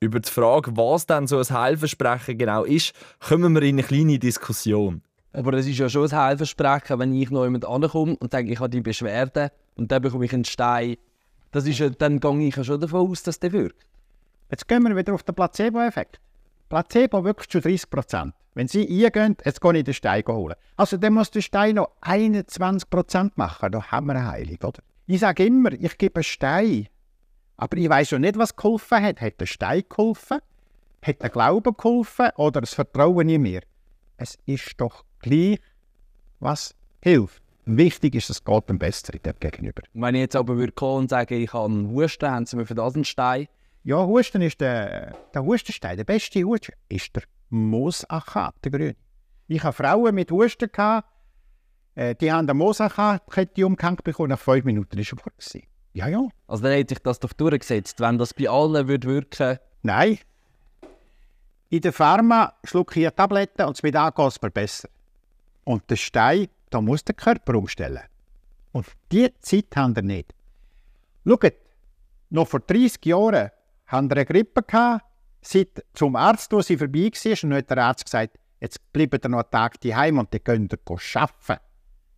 Über 0.00 0.18
die 0.20 0.30
Frage, 0.30 0.74
was 0.76 1.06
denn 1.06 1.26
so 1.26 1.38
ein 1.38 1.50
Heilversprechen 1.50 2.38
genau 2.38 2.64
ist, 2.64 2.94
kommen 3.20 3.54
wir 3.54 3.62
in 3.62 3.78
eine 3.78 3.82
kleine 3.86 4.18
Diskussion. 4.18 5.02
Aber 5.32 5.52
es 5.52 5.66
ist 5.66 5.78
ja 5.78 5.88
schon 5.88 6.10
ein 6.10 6.16
Heilversprechen, 6.16 6.98
wenn 6.98 7.14
ich 7.14 7.30
noch 7.30 7.44
jemand 7.44 7.66
ankomme 7.66 8.16
und 8.16 8.32
sage, 8.32 8.50
ich 8.50 8.58
habe 8.58 8.70
die 8.70 8.80
Beschwerden 8.80 9.50
und 9.76 9.92
dann 9.92 10.02
bekomme 10.02 10.24
ich 10.24 10.32
einen 10.32 10.44
Stein. 10.44 10.96
Das 11.52 11.66
ist 11.66 11.78
ja, 11.78 11.90
dann 11.90 12.18
gehe 12.18 12.48
ich 12.48 12.56
ja 12.56 12.64
schon 12.64 12.80
davon 12.80 13.10
aus, 13.10 13.22
dass 13.22 13.38
der 13.38 13.52
wirkt. 13.52 13.86
Jetzt 14.50 14.66
gehen 14.66 14.82
wir 14.82 14.96
wieder 14.96 15.12
auf 15.12 15.22
den 15.22 15.34
Placebo-Effekt. 15.34 16.18
Placebo 16.70 17.24
wirkt 17.24 17.52
schon 17.52 17.62
30 17.62 17.90
Prozent. 17.90 18.34
Wenn 18.54 18.68
Sie 18.68 18.82
eingehen, 18.82 19.36
jetzt 19.44 19.60
gehe 19.60 19.76
ich 19.76 19.84
den 19.84 19.92
Stein 19.92 20.22
holen. 20.26 20.54
Also 20.76 20.96
dann 20.96 21.14
muss 21.14 21.30
der 21.30 21.40
Stein 21.40 21.74
noch 21.74 21.90
21 22.00 22.88
Prozent 22.88 23.36
machen. 23.36 23.72
Da 23.72 23.82
haben 23.90 24.06
wir 24.06 24.14
eine 24.14 24.26
Heilung, 24.26 24.58
oder? 24.62 24.80
Ich 25.06 25.20
sage 25.20 25.46
immer, 25.46 25.72
ich 25.72 25.98
gebe 25.98 26.16
einen 26.16 26.24
Stein. 26.24 26.88
Aber 27.56 27.76
ich 27.76 27.88
weiß 27.88 28.12
ja 28.12 28.18
nicht, 28.20 28.38
was 28.38 28.54
geholfen 28.54 29.02
hat. 29.02 29.20
Hat 29.20 29.40
der 29.40 29.46
Stein 29.46 29.82
geholfen? 29.88 30.38
Hat 31.02 31.20
der 31.20 31.30
Glaube 31.30 31.72
geholfen? 31.72 32.30
Oder 32.36 32.60
das 32.60 32.74
Vertrauen 32.74 33.28
in 33.28 33.42
mir? 33.42 33.62
Es 34.16 34.38
ist 34.46 34.74
doch 34.80 35.04
gleich, 35.18 35.58
was 36.38 36.76
hilft. 37.02 37.42
Wichtig 37.66 38.14
ist, 38.14 38.30
es 38.30 38.44
geht 38.44 38.68
dem 38.68 38.78
Besseren 38.78 39.20
dem 39.22 39.34
gegenüber. 39.40 39.82
Wenn 39.92 40.14
ich 40.14 40.20
jetzt 40.20 40.36
aber 40.36 40.56
würde 40.56 40.72
kommen 40.72 41.00
und 41.00 41.10
sagen, 41.10 41.34
ich 41.34 41.52
habe 41.52 41.72
einen 41.72 41.90
Husten, 41.90 42.30
haben 42.30 42.46
Sie 42.46 42.56
mir 42.56 42.66
für 42.66 42.74
das 42.74 42.94
einen 42.94 43.04
Stein? 43.04 43.48
Ja, 43.82 44.04
Husten 44.04 44.42
ist 44.42 44.60
der, 44.60 45.16
der 45.32 45.44
Hustenstein. 45.44 45.96
Der 45.96 46.04
beste 46.04 46.42
Husten 46.42 46.74
ist 46.88 47.16
der 47.16 47.22
Moosachat, 47.48 48.54
der 48.62 48.70
grüne. 48.70 48.96
Ich 49.48 49.62
hatte 49.62 49.76
Frauen 49.76 50.14
mit 50.14 50.30
Husten, 50.30 50.70
gehabt, 50.70 51.08
äh, 51.94 52.14
die 52.14 52.30
haben 52.30 52.46
den 52.46 52.56
Moosachat-Kette 52.56 53.66
umgehängt 53.66 54.04
bekommen, 54.04 54.30
nach 54.30 54.38
fünf 54.38 54.64
Minuten 54.64 54.96
war 54.98 55.04
er 55.04 55.32
gewesen. 55.32 55.66
Ja, 55.92 56.08
ja. 56.08 56.28
Also 56.46 56.62
dann 56.62 56.72
hätte 56.72 56.94
sich 56.94 57.02
das 57.02 57.18
doch 57.18 57.32
durchgesetzt, 57.32 58.00
wenn 58.00 58.18
das 58.18 58.34
bei 58.34 58.48
allen 58.48 58.86
würde 58.86 59.08
wirken 59.08 59.58
Nein. 59.82 60.18
In 61.70 61.80
der 61.80 61.92
Pharma 61.92 62.52
schlucke 62.64 63.00
ich 63.00 63.06
eine 63.06 63.14
Tablette 63.14 63.66
und 63.66 63.82
mit 63.82 63.94
geht 63.94 64.18
es 64.18 64.42
mir 64.42 64.50
besser. 64.50 64.88
Und 65.64 65.88
der 65.88 65.96
Stein, 65.96 66.48
da 66.68 66.80
muss 66.80 67.04
der 67.04 67.14
Körper 67.14 67.54
umstellen. 67.54 68.02
Und 68.72 68.86
diese 69.10 69.38
Zeit 69.40 69.74
haben 69.76 69.96
wir 69.96 70.02
nicht. 70.02 70.34
Schaut, 71.26 71.54
noch 72.28 72.46
vor 72.46 72.60
30 72.60 73.04
Jahren 73.06 73.50
haben 73.90 74.10
eine 74.10 74.24
Grippe 74.24 74.62
gehabt, 74.62 75.04
seit 75.42 75.84
zum 75.94 76.16
Arzt, 76.16 76.52
wo 76.52 76.62
sie 76.62 76.76
vorbei 76.76 77.10
war, 77.10 77.44
und 77.44 77.54
hat 77.54 77.70
der 77.70 77.78
Arzt 77.78 78.04
gesagt, 78.04 78.38
jetzt 78.60 78.92
bleibt 78.92 79.24
ihr 79.24 79.28
noch 79.28 79.38
einen 79.38 79.50
Tag 79.50 79.80
daheim 79.80 80.18
und 80.18 80.32
dann 80.32 80.44
könnt 80.44 80.72
ihr 80.72 80.78
arbeiten. 81.14 81.64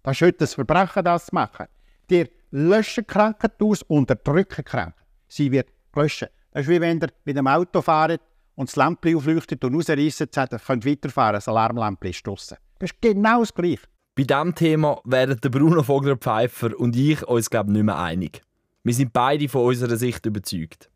Das 0.03 0.17
ist 0.17 0.23
heute 0.23 0.39
das 0.39 0.55
Verbrechen, 0.55 1.05
das 1.05 1.27
zu 1.27 1.35
machen. 1.35 1.67
Die 2.11 2.29
löschen 2.51 3.07
Krankheit 3.07 3.63
aus, 3.63 3.83
unterdrücken 3.83 4.65
Krankheit. 4.65 4.95
Sie 5.29 5.51
wird 5.51 5.69
gelöscht. 5.93 6.29
Das 6.51 6.63
ist 6.63 6.69
wie 6.69 6.81
wenn 6.81 7.01
ihr 7.01 7.09
mit 7.25 7.37
dem 7.37 7.47
Auto 7.47 7.81
fahrt 7.81 8.21
und 8.57 8.69
das 8.69 8.77
Lämpchen 8.77 9.17
aufleuchtet 9.17 9.65
und 9.65 9.75
rausreißt, 9.75 10.35
sagt, 10.35 10.53
ihr 10.53 10.61
weiterfahren, 10.61 11.35
das 11.35 11.49
Alarmlämpchen 11.49 12.11
ist 12.11 12.27
draussen. 12.27 12.59
Das 12.79 12.91
ist 12.91 13.01
genau 13.01 13.41
das 13.41 13.55
Gleiche. 13.55 13.83
Bei 14.15 14.25
diesem 14.25 14.55
Thema 14.55 15.01
werden 15.05 15.39
Bruno 15.51 15.83
Vogler-Pfeiffer 15.83 16.79
und 16.79 16.95
ich 16.97 17.27
uns, 17.27 17.49
glaube 17.49 17.71
ich, 17.71 17.75
nicht 17.75 17.85
mehr 17.85 17.99
einig. 17.99 18.43
Wir 18.85 18.93
sind 18.93 19.13
beide 19.13 19.49
von 19.49 19.65
unserer 19.65 19.97
Sicht 19.97 20.27
überzeugt. 20.27 20.91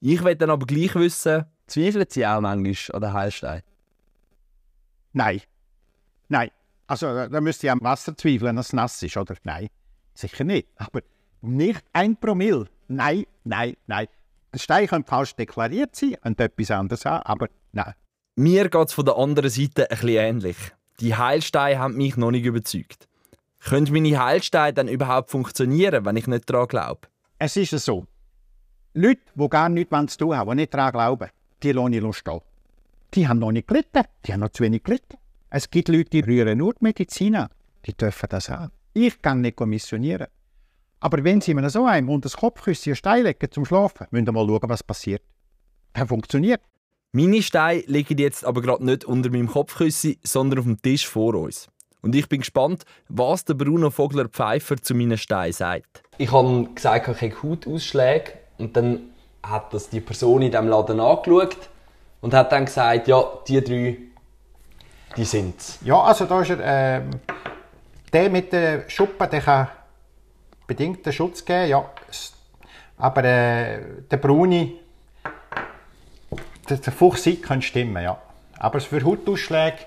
Ich 0.00 0.24
will 0.24 0.34
dann 0.34 0.50
aber 0.50 0.66
gleich 0.66 0.94
wissen, 0.94 1.46
Zweifeln 1.70 2.06
Sie 2.08 2.26
auch 2.26 2.40
manchmal 2.40 2.96
an 2.96 3.00
den 3.00 3.12
Heilstein? 3.12 3.62
Nein. 5.12 5.40
Nein. 6.28 6.50
Also, 6.88 7.06
da 7.06 7.28
da 7.28 7.40
müsst 7.40 7.62
ihr 7.62 7.70
am 7.70 7.80
Wasser 7.80 8.16
zweifeln, 8.16 8.56
dass 8.56 8.68
es 8.68 8.72
nass 8.72 9.00
ist, 9.02 9.16
oder? 9.16 9.36
Nein. 9.44 9.68
Sicher 10.14 10.42
nicht. 10.42 10.68
Aber 10.76 11.00
nicht 11.42 11.84
ein 11.92 12.16
Promille. 12.16 12.66
Nein, 12.88 13.24
nein, 13.44 13.76
nein. 13.86 14.08
Der 14.52 14.58
Stein 14.58 14.88
könnte 14.88 15.08
falsch 15.08 15.36
deklariert 15.36 15.94
sein 15.94 16.16
und 16.24 16.40
etwas 16.40 16.72
anderes 16.72 17.04
haben, 17.04 17.22
aber 17.24 17.48
nein. 17.70 17.94
mir 18.34 18.68
geht 18.68 18.88
es 18.88 18.92
von 18.92 19.04
der 19.04 19.16
anderen 19.16 19.48
Seite 19.48 19.88
ein 19.88 19.96
bisschen 19.96 20.08
ähnlich. 20.08 20.56
Die 20.98 21.14
Heilsteine 21.14 21.78
haben 21.78 21.96
mich 21.96 22.16
noch 22.16 22.32
nicht 22.32 22.44
überzeugt. 22.44 23.06
Können 23.60 23.92
meine 23.92 24.18
Heilsteine 24.18 24.74
dann 24.74 24.88
überhaupt 24.88 25.30
funktionieren, 25.30 26.04
wenn 26.04 26.16
ich 26.16 26.26
nicht 26.26 26.50
daran 26.50 26.66
glaube? 26.66 27.02
Es 27.38 27.56
ist 27.56 27.70
so. 27.78 28.06
Leute, 28.94 29.20
die 29.34 29.48
gar 29.48 29.68
nichts 29.68 30.12
zu 30.14 30.18
tun 30.18 30.36
haben, 30.36 30.50
die 30.50 30.56
nicht 30.56 30.74
daran 30.74 30.92
glauben, 30.92 31.30
die 31.62 31.72
lasse 31.72 31.94
ich 31.94 32.16
stehen. 32.16 32.40
Die 33.14 33.28
haben 33.28 33.38
noch 33.38 33.52
nicht 33.52 33.68
gelitten. 33.68 34.02
Die 34.26 34.32
haben 34.32 34.40
noch 34.40 34.50
zu 34.50 34.64
wenig 34.64 34.82
gelitten. 34.82 35.16
Es 35.48 35.70
gibt 35.70 35.88
Leute, 35.88 36.10
die 36.10 36.20
rühren 36.20 36.58
nur 36.58 36.74
die 36.74 36.84
Medizin 36.84 37.36
an. 37.36 37.48
Die 37.86 37.92
dürfen 37.96 38.28
das 38.28 38.48
haben. 38.48 38.72
Ich 38.92 39.22
kann 39.22 39.40
nicht 39.40 39.60
missionieren. 39.60 40.26
Aber 41.00 41.22
wenn 41.24 41.40
sie 41.40 41.54
mir 41.54 41.70
so 41.70 41.86
einem 41.86 42.08
unter 42.08 42.26
das 42.26 42.36
Kopfkissen 42.36 42.90
einen 42.90 42.96
Stein 42.96 43.24
legen 43.24 43.50
zum 43.50 43.64
Schlafen, 43.64 44.06
müssen 44.10 44.26
wir 44.26 44.32
mal 44.32 44.46
schauen, 44.46 44.68
was 44.68 44.82
passiert. 44.82 45.22
Das 45.92 46.08
funktioniert. 46.08 46.60
Meine 47.12 47.42
Steine 47.42 47.82
liegen 47.86 48.18
jetzt 48.18 48.44
aber 48.44 48.60
gerade 48.60 48.84
nicht 48.84 49.04
unter 49.04 49.30
meinem 49.30 49.48
Kopfkissen, 49.48 50.16
sondern 50.22 50.60
auf 50.60 50.64
dem 50.66 50.82
Tisch 50.82 51.06
vor 51.06 51.34
uns. 51.34 51.68
Und 52.02 52.14
ich 52.14 52.28
bin 52.28 52.40
gespannt, 52.40 52.84
was 53.08 53.44
der 53.44 53.54
Bruno 53.54 53.90
Vogler-Pfeiffer 53.90 54.76
zu 54.82 54.94
meinen 54.94 55.18
Steinen 55.18 55.52
sagt. 55.52 56.02
Ich 56.18 56.32
habe 56.32 56.68
gesagt, 56.74 57.08
ich 57.08 57.22
habe 57.22 57.42
Hautausschläge 57.42 58.39
und 58.60 58.76
dann 58.76 59.10
hat 59.42 59.72
das 59.72 59.88
die 59.88 60.00
Person 60.00 60.42
in 60.42 60.50
diesem 60.50 60.68
Laden 60.68 61.00
angeschaut 61.00 61.56
und 62.20 62.34
hat 62.34 62.52
dann 62.52 62.66
gesagt, 62.66 63.08
ja, 63.08 63.24
die 63.48 63.64
drei, 63.64 63.96
die 65.16 65.24
sind's. 65.24 65.78
Ja, 65.82 66.00
also 66.00 66.26
da 66.26 66.42
ist 66.42 66.50
er, 66.50 66.58
ähm, 66.62 67.10
der 68.12 68.30
mit 68.30 68.52
den 68.52 68.88
Schuppen, 68.88 69.30
der 69.30 69.40
kann 69.40 69.68
bedingt 70.66 71.04
den 71.04 71.12
Schutz 71.12 71.44
geben, 71.44 71.68
ja. 71.68 71.84
Aber 72.98 73.24
äh, 73.24 73.80
der 74.10 74.16
Bruni, 74.18 74.78
der, 76.68 76.76
der 76.76 76.92
Fuchsig 76.92 77.42
kann 77.42 77.62
stimmen, 77.62 78.02
ja. 78.02 78.20
Aber 78.58 78.78
für 78.80 79.02
Hautausschläge 79.02 79.78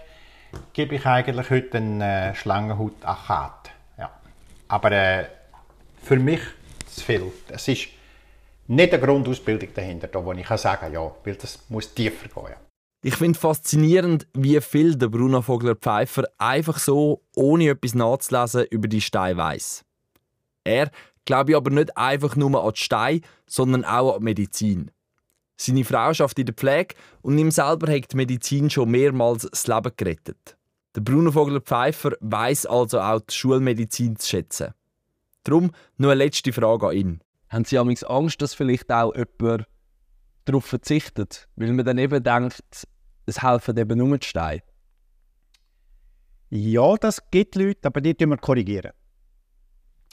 gebe 0.74 0.96
ich 0.96 1.06
eigentlich 1.06 1.50
heute 1.52 1.78
einen 1.78 2.02
äh, 2.02 2.36
Schlangenhaut-Achat. 2.36 3.70
Ja. 4.00 4.10
Aber 4.68 4.92
äh, 4.92 5.26
für 6.02 6.18
mich 6.18 6.42
zu 6.88 7.02
viel. 7.02 7.32
Es 7.50 7.68
ist 7.68 7.88
nicht 8.68 8.94
eine 8.94 9.04
Grundausbildung 9.04 9.70
dahinter, 9.74 10.08
da 10.08 10.24
wo 10.24 10.32
ich 10.34 10.46
kann 10.46 10.58
sagen 10.58 10.94
ja, 10.94 11.12
weil 11.24 11.36
das 11.36 11.60
muss 11.70 11.94
tiefer 11.94 12.28
gehen. 12.28 12.56
Ich 13.06 13.16
finde 13.16 13.38
faszinierend, 13.38 14.28
wie 14.34 14.62
viel 14.62 14.96
der 14.96 15.10
Bruno 15.10 15.42
Vogler-Pfeiffer 15.42 16.24
einfach 16.38 16.80
so, 16.80 17.22
ohne 17.36 17.70
etwas 17.70 17.96
nachzulesen, 17.96 18.66
über 18.70 18.88
die 18.88 19.02
Steine 19.02 19.36
weiss. 19.36 19.84
Er 20.64 20.90
glaube 21.26 21.52
ich 21.52 21.58
aber 21.58 21.70
nicht 21.70 21.98
einfach 21.98 22.38
nur 22.38 22.64
an 22.64 22.74
die 22.74 22.80
Steine, 22.80 23.22
sondern 23.46 23.84
auch 23.84 24.14
an 24.14 24.20
die 24.20 24.24
Medizin. 24.24 24.92
Seine 25.58 25.84
Frau 25.84 25.98
arbeitet 25.98 26.40
in 26.40 26.46
der 26.46 26.56
Pflege 26.56 26.96
und 27.22 27.38
ihm 27.38 27.52
selber 27.52 27.92
hat 27.92 28.12
die 28.14 28.16
Medizin 28.16 28.70
schon 28.70 28.92
mehrmals 28.92 29.48
das 29.50 29.68
Leben 29.68 29.92
gerettet. 29.96 30.58
Der 30.96 31.02
Bruno 31.02 31.32
Vogler-Pfeiffer 31.32 32.14
weiss 32.22 32.66
also 32.66 33.00
auch 33.00 33.20
die 33.20 33.34
Schulmedizin 33.34 34.16
zu 34.16 34.30
schätzen. 34.30 34.74
Darum 35.44 35.72
noch 35.98 36.10
eine 36.10 36.24
letzte 36.24 36.54
Frage 36.54 36.88
an 36.88 36.96
ihn. 36.96 37.23
Haben 37.54 37.66
Sie 37.66 37.78
amigs 37.78 38.04
Angst, 38.04 38.42
dass 38.42 38.56
vielleicht 38.56 38.92
auch 38.92 39.14
jemand 39.14 39.68
darauf 40.46 40.66
verzichtet? 40.66 41.48
Weil 41.56 41.72
man 41.72 41.86
dann 41.86 42.00
eben 42.00 42.24
denkt, 42.24 42.88
es 43.28 43.44
helfen 43.44 43.78
eben 43.78 44.00
nur 44.00 44.18
die 44.18 44.26
Steine. 44.26 44.64
Ja, 46.50 46.96
das 46.96 47.22
gibt 47.30 47.56
Leute, 47.56 47.82
aber 47.84 48.02
die 48.02 48.18
wir 48.18 48.38
korrigieren. 48.38 48.92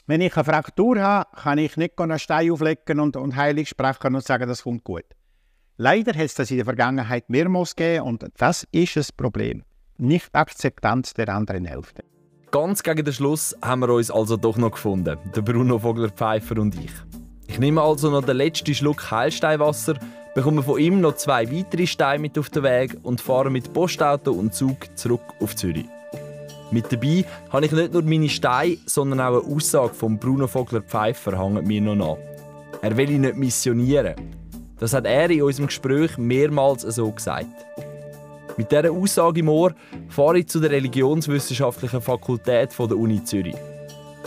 Wenn 0.05 0.21
ich 0.21 0.35
eine 0.35 0.43
Fraktur 0.43 1.01
habe, 1.01 1.35
kann 1.35 1.57
ich 1.57 1.77
nicht 1.77 1.99
einen 1.99 2.19
Stein 2.19 2.51
auflegen 2.51 2.99
und, 2.99 3.15
und 3.15 3.35
heilig 3.35 3.69
sprechen 3.69 4.13
und 4.13 4.23
sagen, 4.23 4.47
das 4.47 4.61
kommt 4.61 4.83
gut. 4.83 5.05
Leider 5.77 6.13
hat 6.13 6.25
es 6.25 6.35
das 6.35 6.51
in 6.51 6.57
der 6.57 6.65
Vergangenheit 6.65 7.27
mehrmals 7.27 7.75
gegeben 7.75 8.05
und 8.05 8.25
das 8.37 8.67
ist 8.71 8.97
das 8.97 9.11
Problem. 9.11 9.63
Nicht 9.97 10.29
Akzeptanz 10.33 11.15
der 11.15 11.29
anderen 11.29 11.65
Hälfte. 11.65 12.03
Ganz 12.51 12.83
gegen 12.83 13.03
den 13.03 13.13
Schluss 13.13 13.55
haben 13.63 13.81
wir 13.81 13.89
uns 13.89 14.11
also 14.11 14.37
doch 14.37 14.57
noch 14.57 14.71
gefunden, 14.71 15.17
der 15.35 15.41
Bruno 15.41 15.79
Vogler-Pfeiffer 15.79 16.59
und 16.59 16.75
ich. 16.75 16.91
Ich 17.51 17.59
nehme 17.59 17.81
also 17.81 18.09
noch 18.09 18.23
den 18.23 18.37
letzten 18.37 18.73
Schluck 18.73 19.11
Heilsteinwasser, 19.11 19.95
bekomme 20.33 20.63
von 20.63 20.79
ihm 20.79 21.01
noch 21.01 21.17
zwei 21.17 21.51
weitere 21.51 21.85
Steine 21.85 22.21
mit 22.21 22.39
auf 22.39 22.49
den 22.49 22.63
Weg 22.63 22.95
und 23.03 23.19
fahre 23.19 23.49
mit 23.49 23.73
Postauto 23.73 24.31
und 24.31 24.53
Zug 24.53 24.77
zurück 24.95 25.19
auf 25.41 25.53
Zürich. 25.57 25.85
Mit 26.71 26.89
dabei 26.93 27.25
habe 27.49 27.65
ich 27.65 27.73
nicht 27.73 27.91
nur 27.91 28.03
meine 28.03 28.29
Steine, 28.29 28.77
sondern 28.85 29.19
auch 29.19 29.43
eine 29.43 29.53
Aussage 29.53 29.93
von 29.93 30.17
Bruno 30.17 30.47
Vogler-Pfeiffer 30.47 31.37
hängt 31.37 31.67
mir 31.67 31.81
noch 31.81 32.13
an. 32.13 32.17
Er 32.81 32.95
will 32.95 33.19
nicht 33.19 33.35
missionieren. 33.35 34.15
Das 34.79 34.93
hat 34.93 35.05
er 35.05 35.29
in 35.29 35.43
unserem 35.43 35.67
Gespräch 35.67 36.17
mehrmals 36.17 36.83
so 36.83 37.11
gesagt. 37.11 37.47
Mit 38.55 38.71
dieser 38.71 38.91
Aussage 38.91 39.41
im 39.41 39.49
Ohr 39.49 39.73
fahre 40.07 40.39
ich 40.39 40.47
zu 40.47 40.61
der 40.61 40.71
Religionswissenschaftlichen 40.71 41.99
Fakultät 41.99 42.69
der 42.79 42.97
Uni 42.97 43.21
Zürich. 43.25 43.57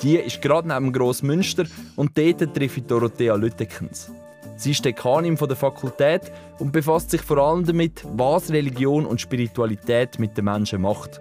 Die 0.03 0.17
ist 0.17 0.43
gerade 0.43 0.69
neben 0.69 0.93
Grossmünster 0.93 1.65
und 1.97 2.17
dort 2.19 2.55
treffe 2.55 2.81
ich 2.81 2.87
Dorothea 2.87 3.35
Lüttekens. 3.37 4.11
Sie 4.57 4.71
ist 4.71 4.85
Dekanin 4.85 5.37
der 5.37 5.57
Fakultät 5.57 6.33
und 6.59 6.73
befasst 6.73 7.11
sich 7.11 7.23
vor 7.23 7.39
allem 7.39 7.65
damit, 7.65 8.05
was 8.05 8.51
Religion 8.51 9.07
und 9.07 9.21
Spiritualität 9.21 10.19
mit 10.19 10.37
den 10.37 10.45
Menschen 10.45 10.83
macht. 10.83 11.21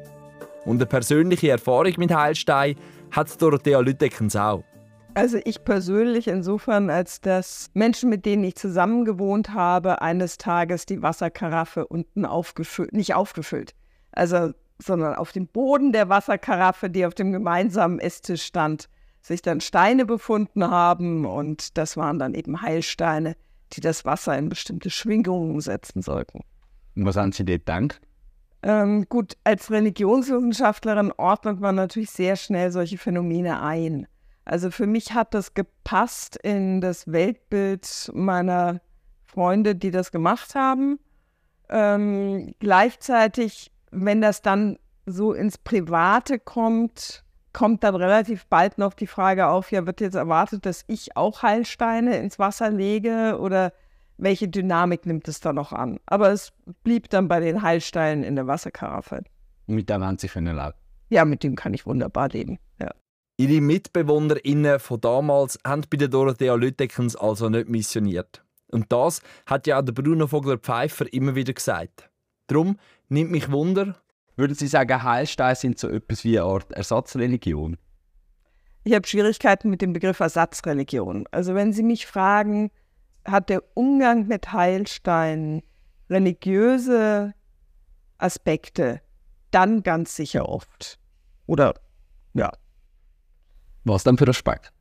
Und 0.65 0.77
eine 0.77 0.85
persönliche 0.85 1.49
Erfahrung 1.49 1.93
mit 1.97 2.13
Heilstein 2.13 2.75
hat 3.11 3.41
Dorothea 3.41 3.79
Lüttekens 3.79 4.35
auch. 4.35 4.63
Also 5.15 5.37
ich 5.45 5.63
persönlich 5.63 6.27
insofern, 6.27 6.89
als 6.89 7.21
dass 7.21 7.69
Menschen, 7.73 8.09
mit 8.09 8.25
denen 8.25 8.43
ich 8.43 8.55
zusammen 8.55 9.05
gewohnt 9.05 9.53
habe, 9.53 10.01
eines 10.01 10.37
Tages 10.37 10.85
die 10.85 11.03
Wasserkaraffe 11.03 11.85
unten 11.85 12.25
aufgefüllt, 12.25 12.93
nicht 12.93 13.13
aufgefüllt, 13.13 13.75
also 14.11 14.53
sondern 14.83 15.15
auf 15.15 15.31
dem 15.31 15.47
Boden 15.47 15.91
der 15.91 16.09
Wasserkaraffe, 16.09 16.89
die 16.89 17.05
auf 17.05 17.13
dem 17.13 17.31
gemeinsamen 17.31 17.99
Esstisch 17.99 18.43
stand, 18.43 18.89
sich 19.21 19.41
dann 19.41 19.61
Steine 19.61 20.05
befunden 20.05 20.69
haben 20.69 21.25
und 21.25 21.77
das 21.77 21.95
waren 21.97 22.19
dann 22.19 22.33
eben 22.33 22.61
Heilsteine, 22.61 23.35
die 23.71 23.81
das 23.81 24.05
Wasser 24.05 24.37
in 24.37 24.49
bestimmte 24.49 24.89
Schwingungen 24.89 25.59
setzen 25.61 26.01
sollten. 26.01 26.41
Und 26.95 27.05
was 27.05 27.15
haben 27.15 27.31
Sie 27.31 27.45
dir 27.45 27.59
gedacht? 27.59 28.01
Ähm, 28.61 29.07
gut, 29.09 29.35
als 29.43 29.71
Religionswissenschaftlerin 29.71 31.11
ordnet 31.17 31.59
man 31.59 31.75
natürlich 31.75 32.11
sehr 32.11 32.35
schnell 32.35 32.71
solche 32.71 32.97
Phänomene 32.97 33.61
ein. 33.61 34.07
Also 34.45 34.71
für 34.71 34.87
mich 34.87 35.13
hat 35.13 35.33
das 35.33 35.53
gepasst 35.53 36.37
in 36.37 36.81
das 36.81 37.11
Weltbild 37.11 38.11
meiner 38.13 38.81
Freunde, 39.23 39.75
die 39.75 39.91
das 39.91 40.11
gemacht 40.11 40.55
haben. 40.55 40.99
Ähm, 41.69 42.53
gleichzeitig, 42.59 43.71
wenn 43.93 44.21
das 44.21 44.41
dann 44.41 44.77
so 45.05 45.33
ins 45.33 45.57
Private 45.57 46.39
kommt, 46.39 47.23
kommt 47.51 47.83
dann 47.83 47.95
relativ 47.95 48.45
bald 48.47 48.77
noch 48.77 48.93
die 48.93 49.07
Frage 49.07 49.47
auf, 49.47 49.71
ja, 49.71 49.85
wird 49.85 50.01
jetzt 50.01 50.15
erwartet, 50.15 50.65
dass 50.65 50.83
ich 50.87 51.15
auch 51.15 51.43
Heilsteine 51.43 52.17
ins 52.17 52.39
Wasser 52.39 52.69
lege 52.71 53.37
oder 53.39 53.73
welche 54.17 54.47
Dynamik 54.47 55.05
nimmt 55.05 55.27
es 55.27 55.39
da 55.39 55.53
noch 55.53 55.71
an? 55.71 55.99
Aber 56.05 56.31
es 56.31 56.53
blieb 56.83 57.09
dann 57.09 57.27
bei 57.27 57.39
den 57.39 57.61
Heilsteinen 57.61 58.23
in 58.23 58.35
der 58.35 58.47
Wasserkaraffe. 58.47 59.23
Und 59.67 59.75
mit 59.75 59.89
Sie 60.19 60.27
können 60.27 60.55
leben? 60.55 60.73
Ja, 61.09 61.25
mit 61.25 61.43
dem 61.43 61.55
kann 61.55 61.73
ich 61.73 61.85
wunderbar 61.85 62.29
leben. 62.29 62.59
Ja. 62.79 62.91
Ihre 63.37 63.61
MitbewohnerInnen 63.61 64.79
von 64.79 65.01
damals 65.01 65.59
haben 65.65 65.83
bei 65.89 65.97
der 65.97 66.07
Dorothea 66.07 66.55
Lüttekens 66.55 67.15
also 67.15 67.49
nicht 67.49 67.69
missioniert. 67.69 68.43
Und 68.71 68.91
das 68.91 69.21
hat 69.45 69.67
ja 69.67 69.79
auch 69.79 69.83
der 69.83 69.93
Bruno 69.93 70.27
Vogler-Pfeiffer 70.27 71.11
immer 71.13 71.35
wieder 71.35 71.53
gesagt. 71.53 72.09
Darum 72.47 72.77
nimmt 73.13 73.31
mich 73.31 73.51
Wunder. 73.51 73.95
Würden 74.35 74.55
Sie 74.55 74.67
sagen, 74.67 75.03
Heilsteine 75.03 75.55
sind 75.55 75.79
so 75.79 75.87
etwas 75.87 76.23
wie 76.23 76.39
eine 76.39 76.47
Art 76.47 76.71
Ersatzreligion? 76.71 77.77
Ich 78.83 78.93
habe 78.93 79.07
Schwierigkeiten 79.07 79.69
mit 79.69 79.81
dem 79.81 79.93
Begriff 79.93 80.19
Ersatzreligion. 80.19 81.25
Also 81.31 81.55
wenn 81.55 81.71
Sie 81.71 81.83
mich 81.83 82.05
fragen, 82.05 82.71
hat 83.25 83.49
der 83.49 83.63
Umgang 83.75 84.27
mit 84.27 84.51
Heilsteinen 84.51 85.61
religiöse 86.09 87.33
Aspekte, 88.17 89.01
dann 89.51 89.83
ganz 89.83 90.15
sicher 90.15 90.49
oft. 90.49 90.99
Oder 91.45 91.75
ja, 92.33 92.51
Was 93.83 94.03
denn 94.03 94.17
für 94.17 94.25
ein 94.25 94.33
Speck? 94.33 94.71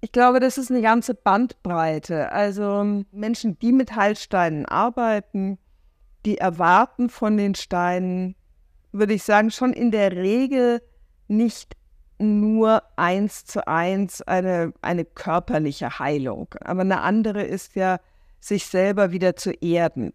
Ich 0.00 0.12
glaube, 0.12 0.40
das 0.40 0.56
ist 0.56 0.70
eine 0.70 0.80
ganze 0.80 1.14
Bandbreite. 1.14 2.32
Also 2.32 3.04
Menschen, 3.12 3.58
die 3.58 3.72
mit 3.72 3.94
Heilsteinen 3.94 4.64
arbeiten, 4.64 5.58
die 6.26 6.38
erwarten 6.38 7.08
von 7.08 7.36
den 7.36 7.54
Steinen, 7.54 8.36
würde 8.92 9.14
ich 9.14 9.22
sagen, 9.22 9.50
schon 9.50 9.72
in 9.72 9.90
der 9.90 10.12
Regel 10.12 10.82
nicht 11.28 11.76
nur 12.18 12.82
eins 12.96 13.44
zu 13.44 13.66
eins 13.66 14.20
eine, 14.22 14.72
eine 14.82 15.04
körperliche 15.04 15.98
Heilung. 15.98 16.48
Aber 16.60 16.82
eine 16.82 17.00
andere 17.00 17.42
ist 17.42 17.74
ja, 17.76 17.98
sich 18.40 18.66
selber 18.66 19.12
wieder 19.12 19.36
zu 19.36 19.52
erden. 19.52 20.12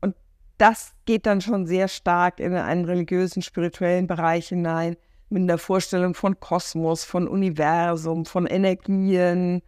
Und 0.00 0.16
das 0.58 0.94
geht 1.04 1.26
dann 1.26 1.40
schon 1.40 1.66
sehr 1.66 1.88
stark 1.88 2.40
in 2.40 2.54
einen 2.54 2.84
religiösen, 2.84 3.42
spirituellen 3.42 4.06
Bereich 4.06 4.48
hinein 4.48 4.96
mit 5.30 5.42
einer 5.42 5.58
Vorstellung 5.58 6.14
von 6.14 6.38
Kosmos, 6.40 7.04
von 7.04 7.26
Universum, 7.26 8.26
von 8.26 8.46
Energien 8.46 9.62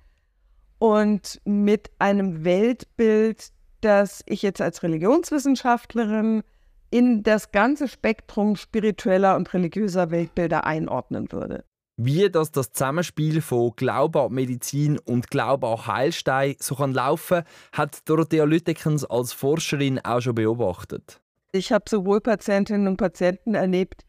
und 0.78 1.40
mit 1.44 1.90
einem 1.98 2.44
Weltbild, 2.44 3.52
das 3.84 4.22
ich 4.26 4.42
jetzt 4.42 4.60
als 4.60 4.82
Religionswissenschaftlerin 4.82 6.42
in 6.90 7.22
das 7.22 7.52
ganze 7.52 7.88
Spektrum 7.88 8.56
spiritueller 8.56 9.36
und 9.36 9.52
religiöser 9.52 10.10
Weltbilder 10.10 10.64
einordnen 10.64 11.30
würde. 11.32 11.64
Wie 11.96 12.28
dass 12.28 12.50
das 12.50 12.72
Zusammenspiel 12.72 13.40
von 13.40 13.72
Glaube 13.76 14.22
an 14.22 14.32
Medizin 14.32 14.98
und 14.98 15.30
Glaube 15.30 15.68
an 15.68 15.86
Heilstein 15.86 16.56
so 16.58 16.74
kann 16.74 16.92
laufen, 16.92 17.44
hat 17.72 18.08
Dorothea 18.08 18.44
Lüttekens 18.44 19.04
als 19.04 19.32
Forscherin 19.32 20.00
auch 20.04 20.20
schon 20.20 20.34
beobachtet. 20.34 21.20
Ich 21.52 21.72
habe 21.72 21.84
sowohl 21.88 22.20
Patientinnen 22.20 22.88
und 22.88 22.96
Patienten 22.96 23.54
erlebt, 23.54 24.04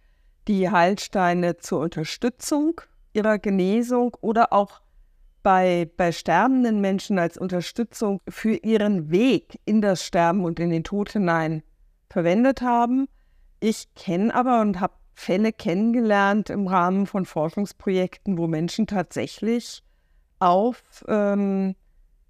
die 0.48 0.70
Heilsteine 0.70 1.58
zur 1.58 1.80
Unterstützung 1.82 2.82
ihrer 3.14 3.38
Genesung 3.38 4.16
oder 4.22 4.52
auch 4.52 4.82
bei, 5.46 5.88
bei 5.96 6.12
sterbenden 6.12 6.82
Menschen 6.82 7.20
als 7.20 7.38
Unterstützung 7.38 8.20
für 8.28 8.56
ihren 8.56 9.12
Weg 9.12 9.60
in 9.64 9.80
das 9.80 10.04
Sterben 10.04 10.44
und 10.44 10.60
in 10.60 10.72
den 10.72 10.84
Tod 10.84 11.12
hinein 11.12 11.62
verwendet 12.10 12.64
haben. 12.64 13.08
Ich 13.60 13.94
kenne 13.94 14.34
aber 14.34 14.62
und 14.62 14.80
habe 14.80 14.96
Fälle 15.14 15.54
kennengelernt 15.54 16.50
im 16.50 16.66
Rahmen 16.66 17.06
von 17.06 17.26
Forschungsprojekten, 17.26 18.40
wo 18.40 18.48
Menschen 18.48 18.88
tatsächlich 18.88 19.84
auf 20.40 21.06
ähm, 21.08 21.76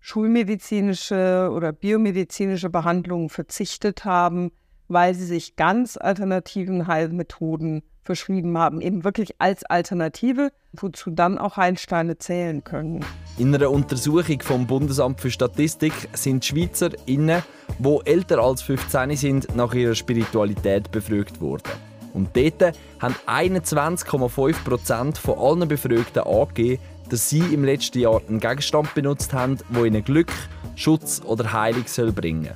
schulmedizinische 0.02 1.52
oder 1.54 1.72
biomedizinische 1.72 2.70
Behandlungen 2.70 3.30
verzichtet 3.30 4.04
haben, 4.04 4.52
weil 4.90 5.16
sie 5.16 5.26
sich 5.26 5.56
ganz 5.56 5.96
alternativen 5.96 6.88
Heilmethoden 6.88 7.82
verschrieben 8.06 8.58
haben, 8.58 8.82
eben 8.82 9.04
wirklich 9.04 9.36
als 9.40 9.64
Alternative, 9.66 10.52
wozu 10.74 11.10
dann 11.10 11.38
auch 11.38 11.58
Heilsteine 11.58 12.18
zählen 12.18 12.64
können. 12.64 13.04
In 13.38 13.54
einer 13.54 13.72
Untersuchung 13.72 14.42
vom 14.42 14.68
Bundesamt 14.68 15.20
für 15.20 15.32
Statistik 15.32 15.94
sind 16.14 16.46
SchweizerInnen, 16.46 17.44
die 17.80 18.00
älter 18.06 18.40
als 18.40 18.62
15 18.62 19.16
sind, 19.18 19.56
nach 19.56 19.74
ihrer 19.74 19.96
Spiritualität 19.96 20.92
befragt 20.92 21.42
worden. 21.42 21.72
Und 22.14 22.30
dort 22.38 22.78
haben 23.02 23.16
21,5% 23.28 25.18
von 25.18 25.38
allen 25.38 25.68
Befragten 25.68 26.24
angegeben, 26.24 26.82
dass 27.10 27.30
sie 27.30 27.40
im 27.54 27.66
letzten 27.66 28.00
Jahr 28.00 28.22
einen 28.28 28.40
Gegenstand 28.40 28.94
benutzt 28.96 29.34
haben, 29.34 29.58
der 29.70 29.86
ihnen 29.86 30.04
Glück, 30.04 30.32
Schutz 30.76 31.22
oder 31.26 31.52
Heilung 31.52 31.84
soll 31.88 32.12
bringen 32.12 32.54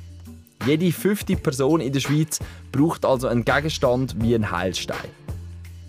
Jede 0.66 0.92
fünfte 0.92 1.36
Person 1.36 1.80
in 1.80 1.92
der 1.92 2.00
Schweiz 2.00 2.38
braucht 2.70 3.06
also 3.06 3.28
einen 3.28 3.46
Gegenstand 3.46 4.14
wie 4.18 4.34
einen 4.34 4.50
Heilstein. 4.50 5.08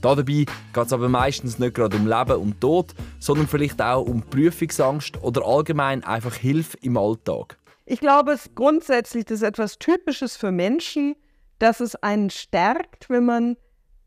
Dabei 0.01 0.23
geht 0.23 0.47
es 0.75 0.93
aber 0.93 1.09
meistens 1.09 1.59
nicht 1.59 1.75
gerade 1.75 1.97
um 1.97 2.07
Leben 2.07 2.41
und 2.41 2.59
Tod, 2.59 2.93
sondern 3.19 3.47
vielleicht 3.47 3.81
auch 3.81 4.01
um 4.01 4.23
Prüfungsangst 4.23 5.21
oder 5.23 5.45
allgemein 5.45 6.03
einfach 6.03 6.33
Hilfe 6.33 6.77
im 6.81 6.97
Alltag. 6.97 7.57
Ich 7.85 7.99
glaube, 7.99 8.31
es 8.31 8.49
grundsätzlich 8.55 9.29
ist 9.29 9.41
etwas 9.41 9.77
Typisches 9.77 10.37
für 10.37 10.51
Menschen, 10.51 11.15
dass 11.59 11.79
es 11.79 11.95
einen 11.95 12.29
stärkt, 12.29 13.09
wenn 13.09 13.25
man 13.25 13.57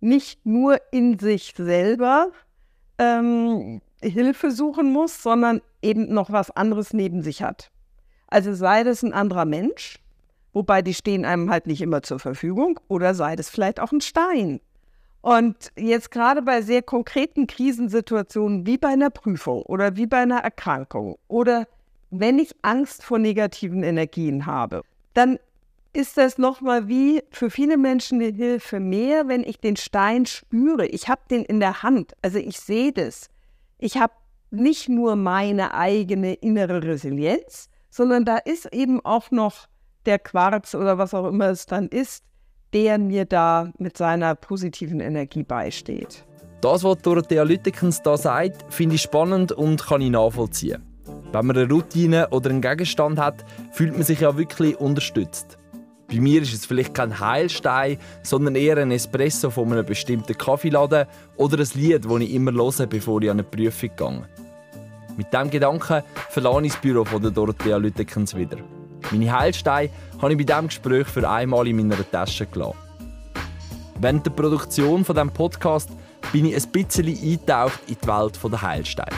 nicht 0.01 0.45
nur 0.45 0.79
in 0.91 1.19
sich 1.19 1.55
selber 1.57 2.33
ähm, 2.99 3.81
Hilfe 4.01 4.51
suchen 4.51 4.93
muss, 4.93 5.23
sondern 5.23 5.61
eben 5.83 6.13
noch 6.13 6.31
was 6.31 6.51
anderes 6.51 6.93
neben 6.93 7.23
sich 7.23 7.43
hat. 7.43 7.71
Also 8.27 8.55
sei 8.55 8.85
das 8.85 9.03
ein 9.03 9.13
anderer 9.13 9.45
Mensch, 9.45 9.99
wobei 10.53 10.83
die 10.83 10.95
stehen 10.95 11.25
einem 11.25 11.51
halt 11.51 11.67
nicht 11.67 11.81
immer 11.81 12.03
zur 12.03 12.19
Verfügung, 12.19 12.81
oder 12.89 13.15
sei 13.15 13.37
das 13.37 13.49
vielleicht 13.51 13.81
auch 13.81 13.93
ein 13.93 14.01
Stein. 14.01 14.61
Und 15.25 15.73
jetzt 15.75 16.11
gerade 16.11 16.43
bei 16.43 16.61
sehr 16.61 16.83
konkreten 16.83 17.47
Krisensituationen 17.47 18.67
wie 18.67 18.77
bei 18.77 18.89
einer 18.89 19.09
Prüfung 19.09 19.63
oder 19.63 19.97
wie 19.97 20.05
bei 20.07 20.19
einer 20.19 20.41
Erkrankung 20.41 21.17
oder 21.29 21.67
wenn 22.11 22.39
ich 22.39 22.55
Angst 22.61 23.03
vor 23.03 23.19
negativen 23.19 23.83
Energien 23.83 24.45
habe, 24.45 24.83
dann 25.15 25.39
ist 25.95 26.19
das 26.19 26.37
nochmal 26.37 26.89
wie 26.89 27.23
für 27.31 27.49
viele 27.49 27.79
Menschen 27.79 28.21
eine 28.21 28.35
Hilfe 28.35 28.81
mehr, 28.81 29.27
wenn 29.27 29.45
ich 29.45 29.59
den 29.59 29.77
Stein 29.77 30.27
spüre. 30.27 30.85
Ich 30.89 31.09
habe 31.09 31.23
den 31.31 31.43
in 31.43 31.59
der 31.59 31.83
Hand, 31.83 32.13
also 32.21 32.37
ich 32.37 32.61
sehe 32.61 32.93
das. 32.93 33.31
Ich 33.79 33.97
habe 33.97 34.13
nicht 34.51 34.91
nur 34.91 35.17
meine 35.17 35.73
eigene 35.73 36.35
innere 36.35 36.83
Resilienz, 36.83 37.71
sondern 37.89 38.27
da 38.27 38.37
ist 38.37 38.71
eben 38.75 39.03
auch 39.03 39.31
noch 39.31 39.69
der 40.05 40.19
Quarz 40.19 40.75
oder 40.75 40.99
was 40.99 41.15
auch 41.15 41.27
immer 41.27 41.47
es 41.47 41.65
dann 41.65 41.89
ist, 41.89 42.25
der 42.75 42.99
mir 42.99 43.25
da 43.25 43.71
mit 43.79 43.97
seiner 43.97 44.35
positiven 44.35 45.01
Energie 45.01 45.45
beisteht. 45.45 46.25
Das, 46.61 46.83
was 46.83 46.99
Dorothea 46.99 47.45
Lüttekens 47.45 48.03
da 48.03 48.17
sagt, 48.17 48.65
finde 48.73 48.97
ich 48.97 49.03
spannend 49.03 49.53
und 49.53 49.87
kann 49.87 50.01
ich 50.01 50.11
nachvollziehen. 50.11 50.83
Wenn 51.33 51.47
man 51.47 51.57
eine 51.57 51.69
Routine 51.69 52.29
oder 52.31 52.51
einen 52.51 52.61
Gegenstand 52.61 53.19
hat, 53.19 53.45
fühlt 53.73 53.93
man 53.93 54.03
sich 54.03 54.21
ja 54.21 54.37
wirklich 54.37 54.79
unterstützt. 54.81 55.59
Bei 56.09 56.21
mir 56.21 56.43
ist 56.43 56.53
es 56.53 56.67
vielleicht 56.67 56.95
kein 56.95 57.19
Heilstein, 57.19 57.99
sondern 58.23 58.57
eher 58.57 58.77
ein 58.79 58.91
Espresso 58.91 59.51
von 59.51 59.73
einem 59.73 59.87
bestimmten 59.87 60.37
Kaffeeladen 60.37 61.07
oder 61.37 61.59
ein 61.59 61.69
Lied, 61.75 62.05
das 62.05 62.21
ich 62.21 62.35
immer 62.35 62.53
höre, 62.53 62.87
bevor 62.87 63.23
ich 63.23 63.31
an 63.31 63.41
eine 63.41 63.45
Prüfung 63.45 63.91
gehe. 63.97 64.23
Mit 65.17 65.33
diesem 65.33 65.51
Gedanken 65.51 66.03
verlasse 66.31 66.67
ich 66.67 66.73
das 66.73 66.81
Büro 66.81 67.05
von 67.05 67.23
der 67.23 67.31
Dorothea 67.31 67.77
Lüttekens 67.77 68.37
wieder. 68.37 68.59
Meine 69.11 69.33
Heilsteine 69.33 69.91
habe 70.21 70.33
ich 70.33 70.39
bei 70.39 70.45
diesem 70.45 70.69
Gespräch 70.69 71.07
für 71.07 71.29
einmal 71.29 71.69
in 71.69 71.77
meiner 71.77 72.11
Tasche 72.11 72.47
gelassen. 72.47 72.79
Während 74.01 74.27
der 74.27 74.31
Produktion 74.33 75.05
von 75.05 75.15
diesem 75.15 75.31
Podcast 75.31 75.91
bin 76.33 76.47
ich 76.47 76.57
ein 76.57 76.73
bisschen 76.73 77.07
eingetaucht 77.07 77.81
in 77.87 77.97
die 78.03 78.07
Welt 78.09 78.39
der 78.43 78.63
Heilsteine. 78.63 79.17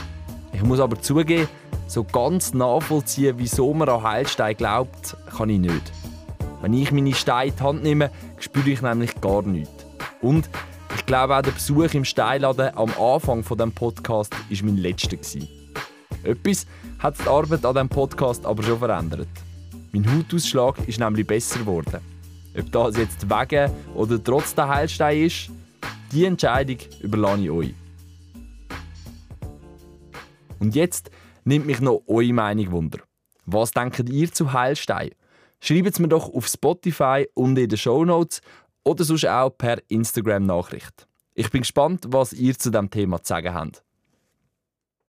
Ich 0.53 0.63
muss 0.63 0.81
aber 0.81 1.01
zugeben, 1.01 1.49
so 1.87 2.05
ganz 2.05 2.53
nachvollziehen, 2.53 3.35
wieso 3.39 3.73
man 3.73 3.89
an 3.89 4.03
Heilstein 4.03 4.57
glaubt, 4.57 5.17
kann 5.37 5.51
ich 5.51 5.61
nicht. 5.61 5.93
Wenn 6.61 6.75
ich 6.75 6.91
meine 6.91 7.15
Steine 7.15 7.51
in 7.51 7.57
die 7.57 7.63
Hand 7.63 7.83
nehme, 7.83 8.11
spüre 8.39 8.71
ich 8.71 8.83
nämlich 8.83 9.21
gar 9.21 9.43
nichts. 9.43 9.87
Und 10.21 10.49
ich 10.95 11.07
glaube 11.07 11.37
auch 11.37 11.43
der 11.43 11.53
Besuch 11.53 11.95
im 11.95 12.05
Steinladen 12.05 12.77
am 12.77 12.91
Anfang 12.99 13.45
von 13.45 13.59
dem 13.59 13.73
Podcast 13.73 14.33
war 14.33 14.65
mein 14.65 14.79
letzter. 14.79 15.17
Etwas 16.25 16.67
hat 16.99 17.19
die 17.19 17.29
Arbeit 17.29 17.65
an 17.65 17.75
diesem 17.75 17.89
Podcast 17.89 18.45
aber 18.45 18.63
schon 18.63 18.79
verändert. 18.79 19.29
Mein 19.97 20.15
Hautausschlag 20.15 20.87
ist 20.87 21.01
nämlich 21.01 21.27
besser 21.27 21.61
geworden. 21.61 22.03
Ob 22.55 22.71
das 22.71 22.99
jetzt 22.99 23.31
wegen 23.31 23.73
oder 23.95 24.23
trotz 24.23 24.55
der 24.55 24.69
Heilstein 24.69 25.25
ist, 25.25 25.51
die 26.13 26.27
Entscheidung 26.27 26.77
überlasse 27.01 27.45
ich 27.45 27.51
euch. 27.51 27.75
Und 30.59 30.75
jetzt 30.75 31.11
nimmt 31.45 31.65
mich 31.65 31.81
noch 31.81 32.03
eure 32.07 32.31
Meinung 32.35 32.73
wunder. 32.73 32.99
Was 33.47 33.71
denkt 33.71 34.11
ihr 34.11 34.31
zu 34.31 34.53
Heilstein? 34.53 35.13
Schreibt 35.61 35.93
es 35.93 35.99
mir 35.99 36.09
doch 36.09 36.29
auf 36.29 36.47
Spotify 36.47 37.27
und 37.33 37.57
in 37.57 37.71
den 37.71 37.79
Show 37.79 38.05
Notes 38.05 38.43
oder 38.85 39.03
sonst 39.03 39.27
auch 39.27 39.49
per 39.49 39.79
Instagram-Nachricht. 39.89 41.09
Ich 41.33 41.51
bin 41.51 41.63
gespannt, 41.63 42.05
was 42.09 42.35
ihr 42.35 42.59
zu 42.59 42.69
dem 42.69 42.91
Thema 42.91 43.23
zu 43.23 43.31
sagen 43.31 43.55
habt. 43.55 43.86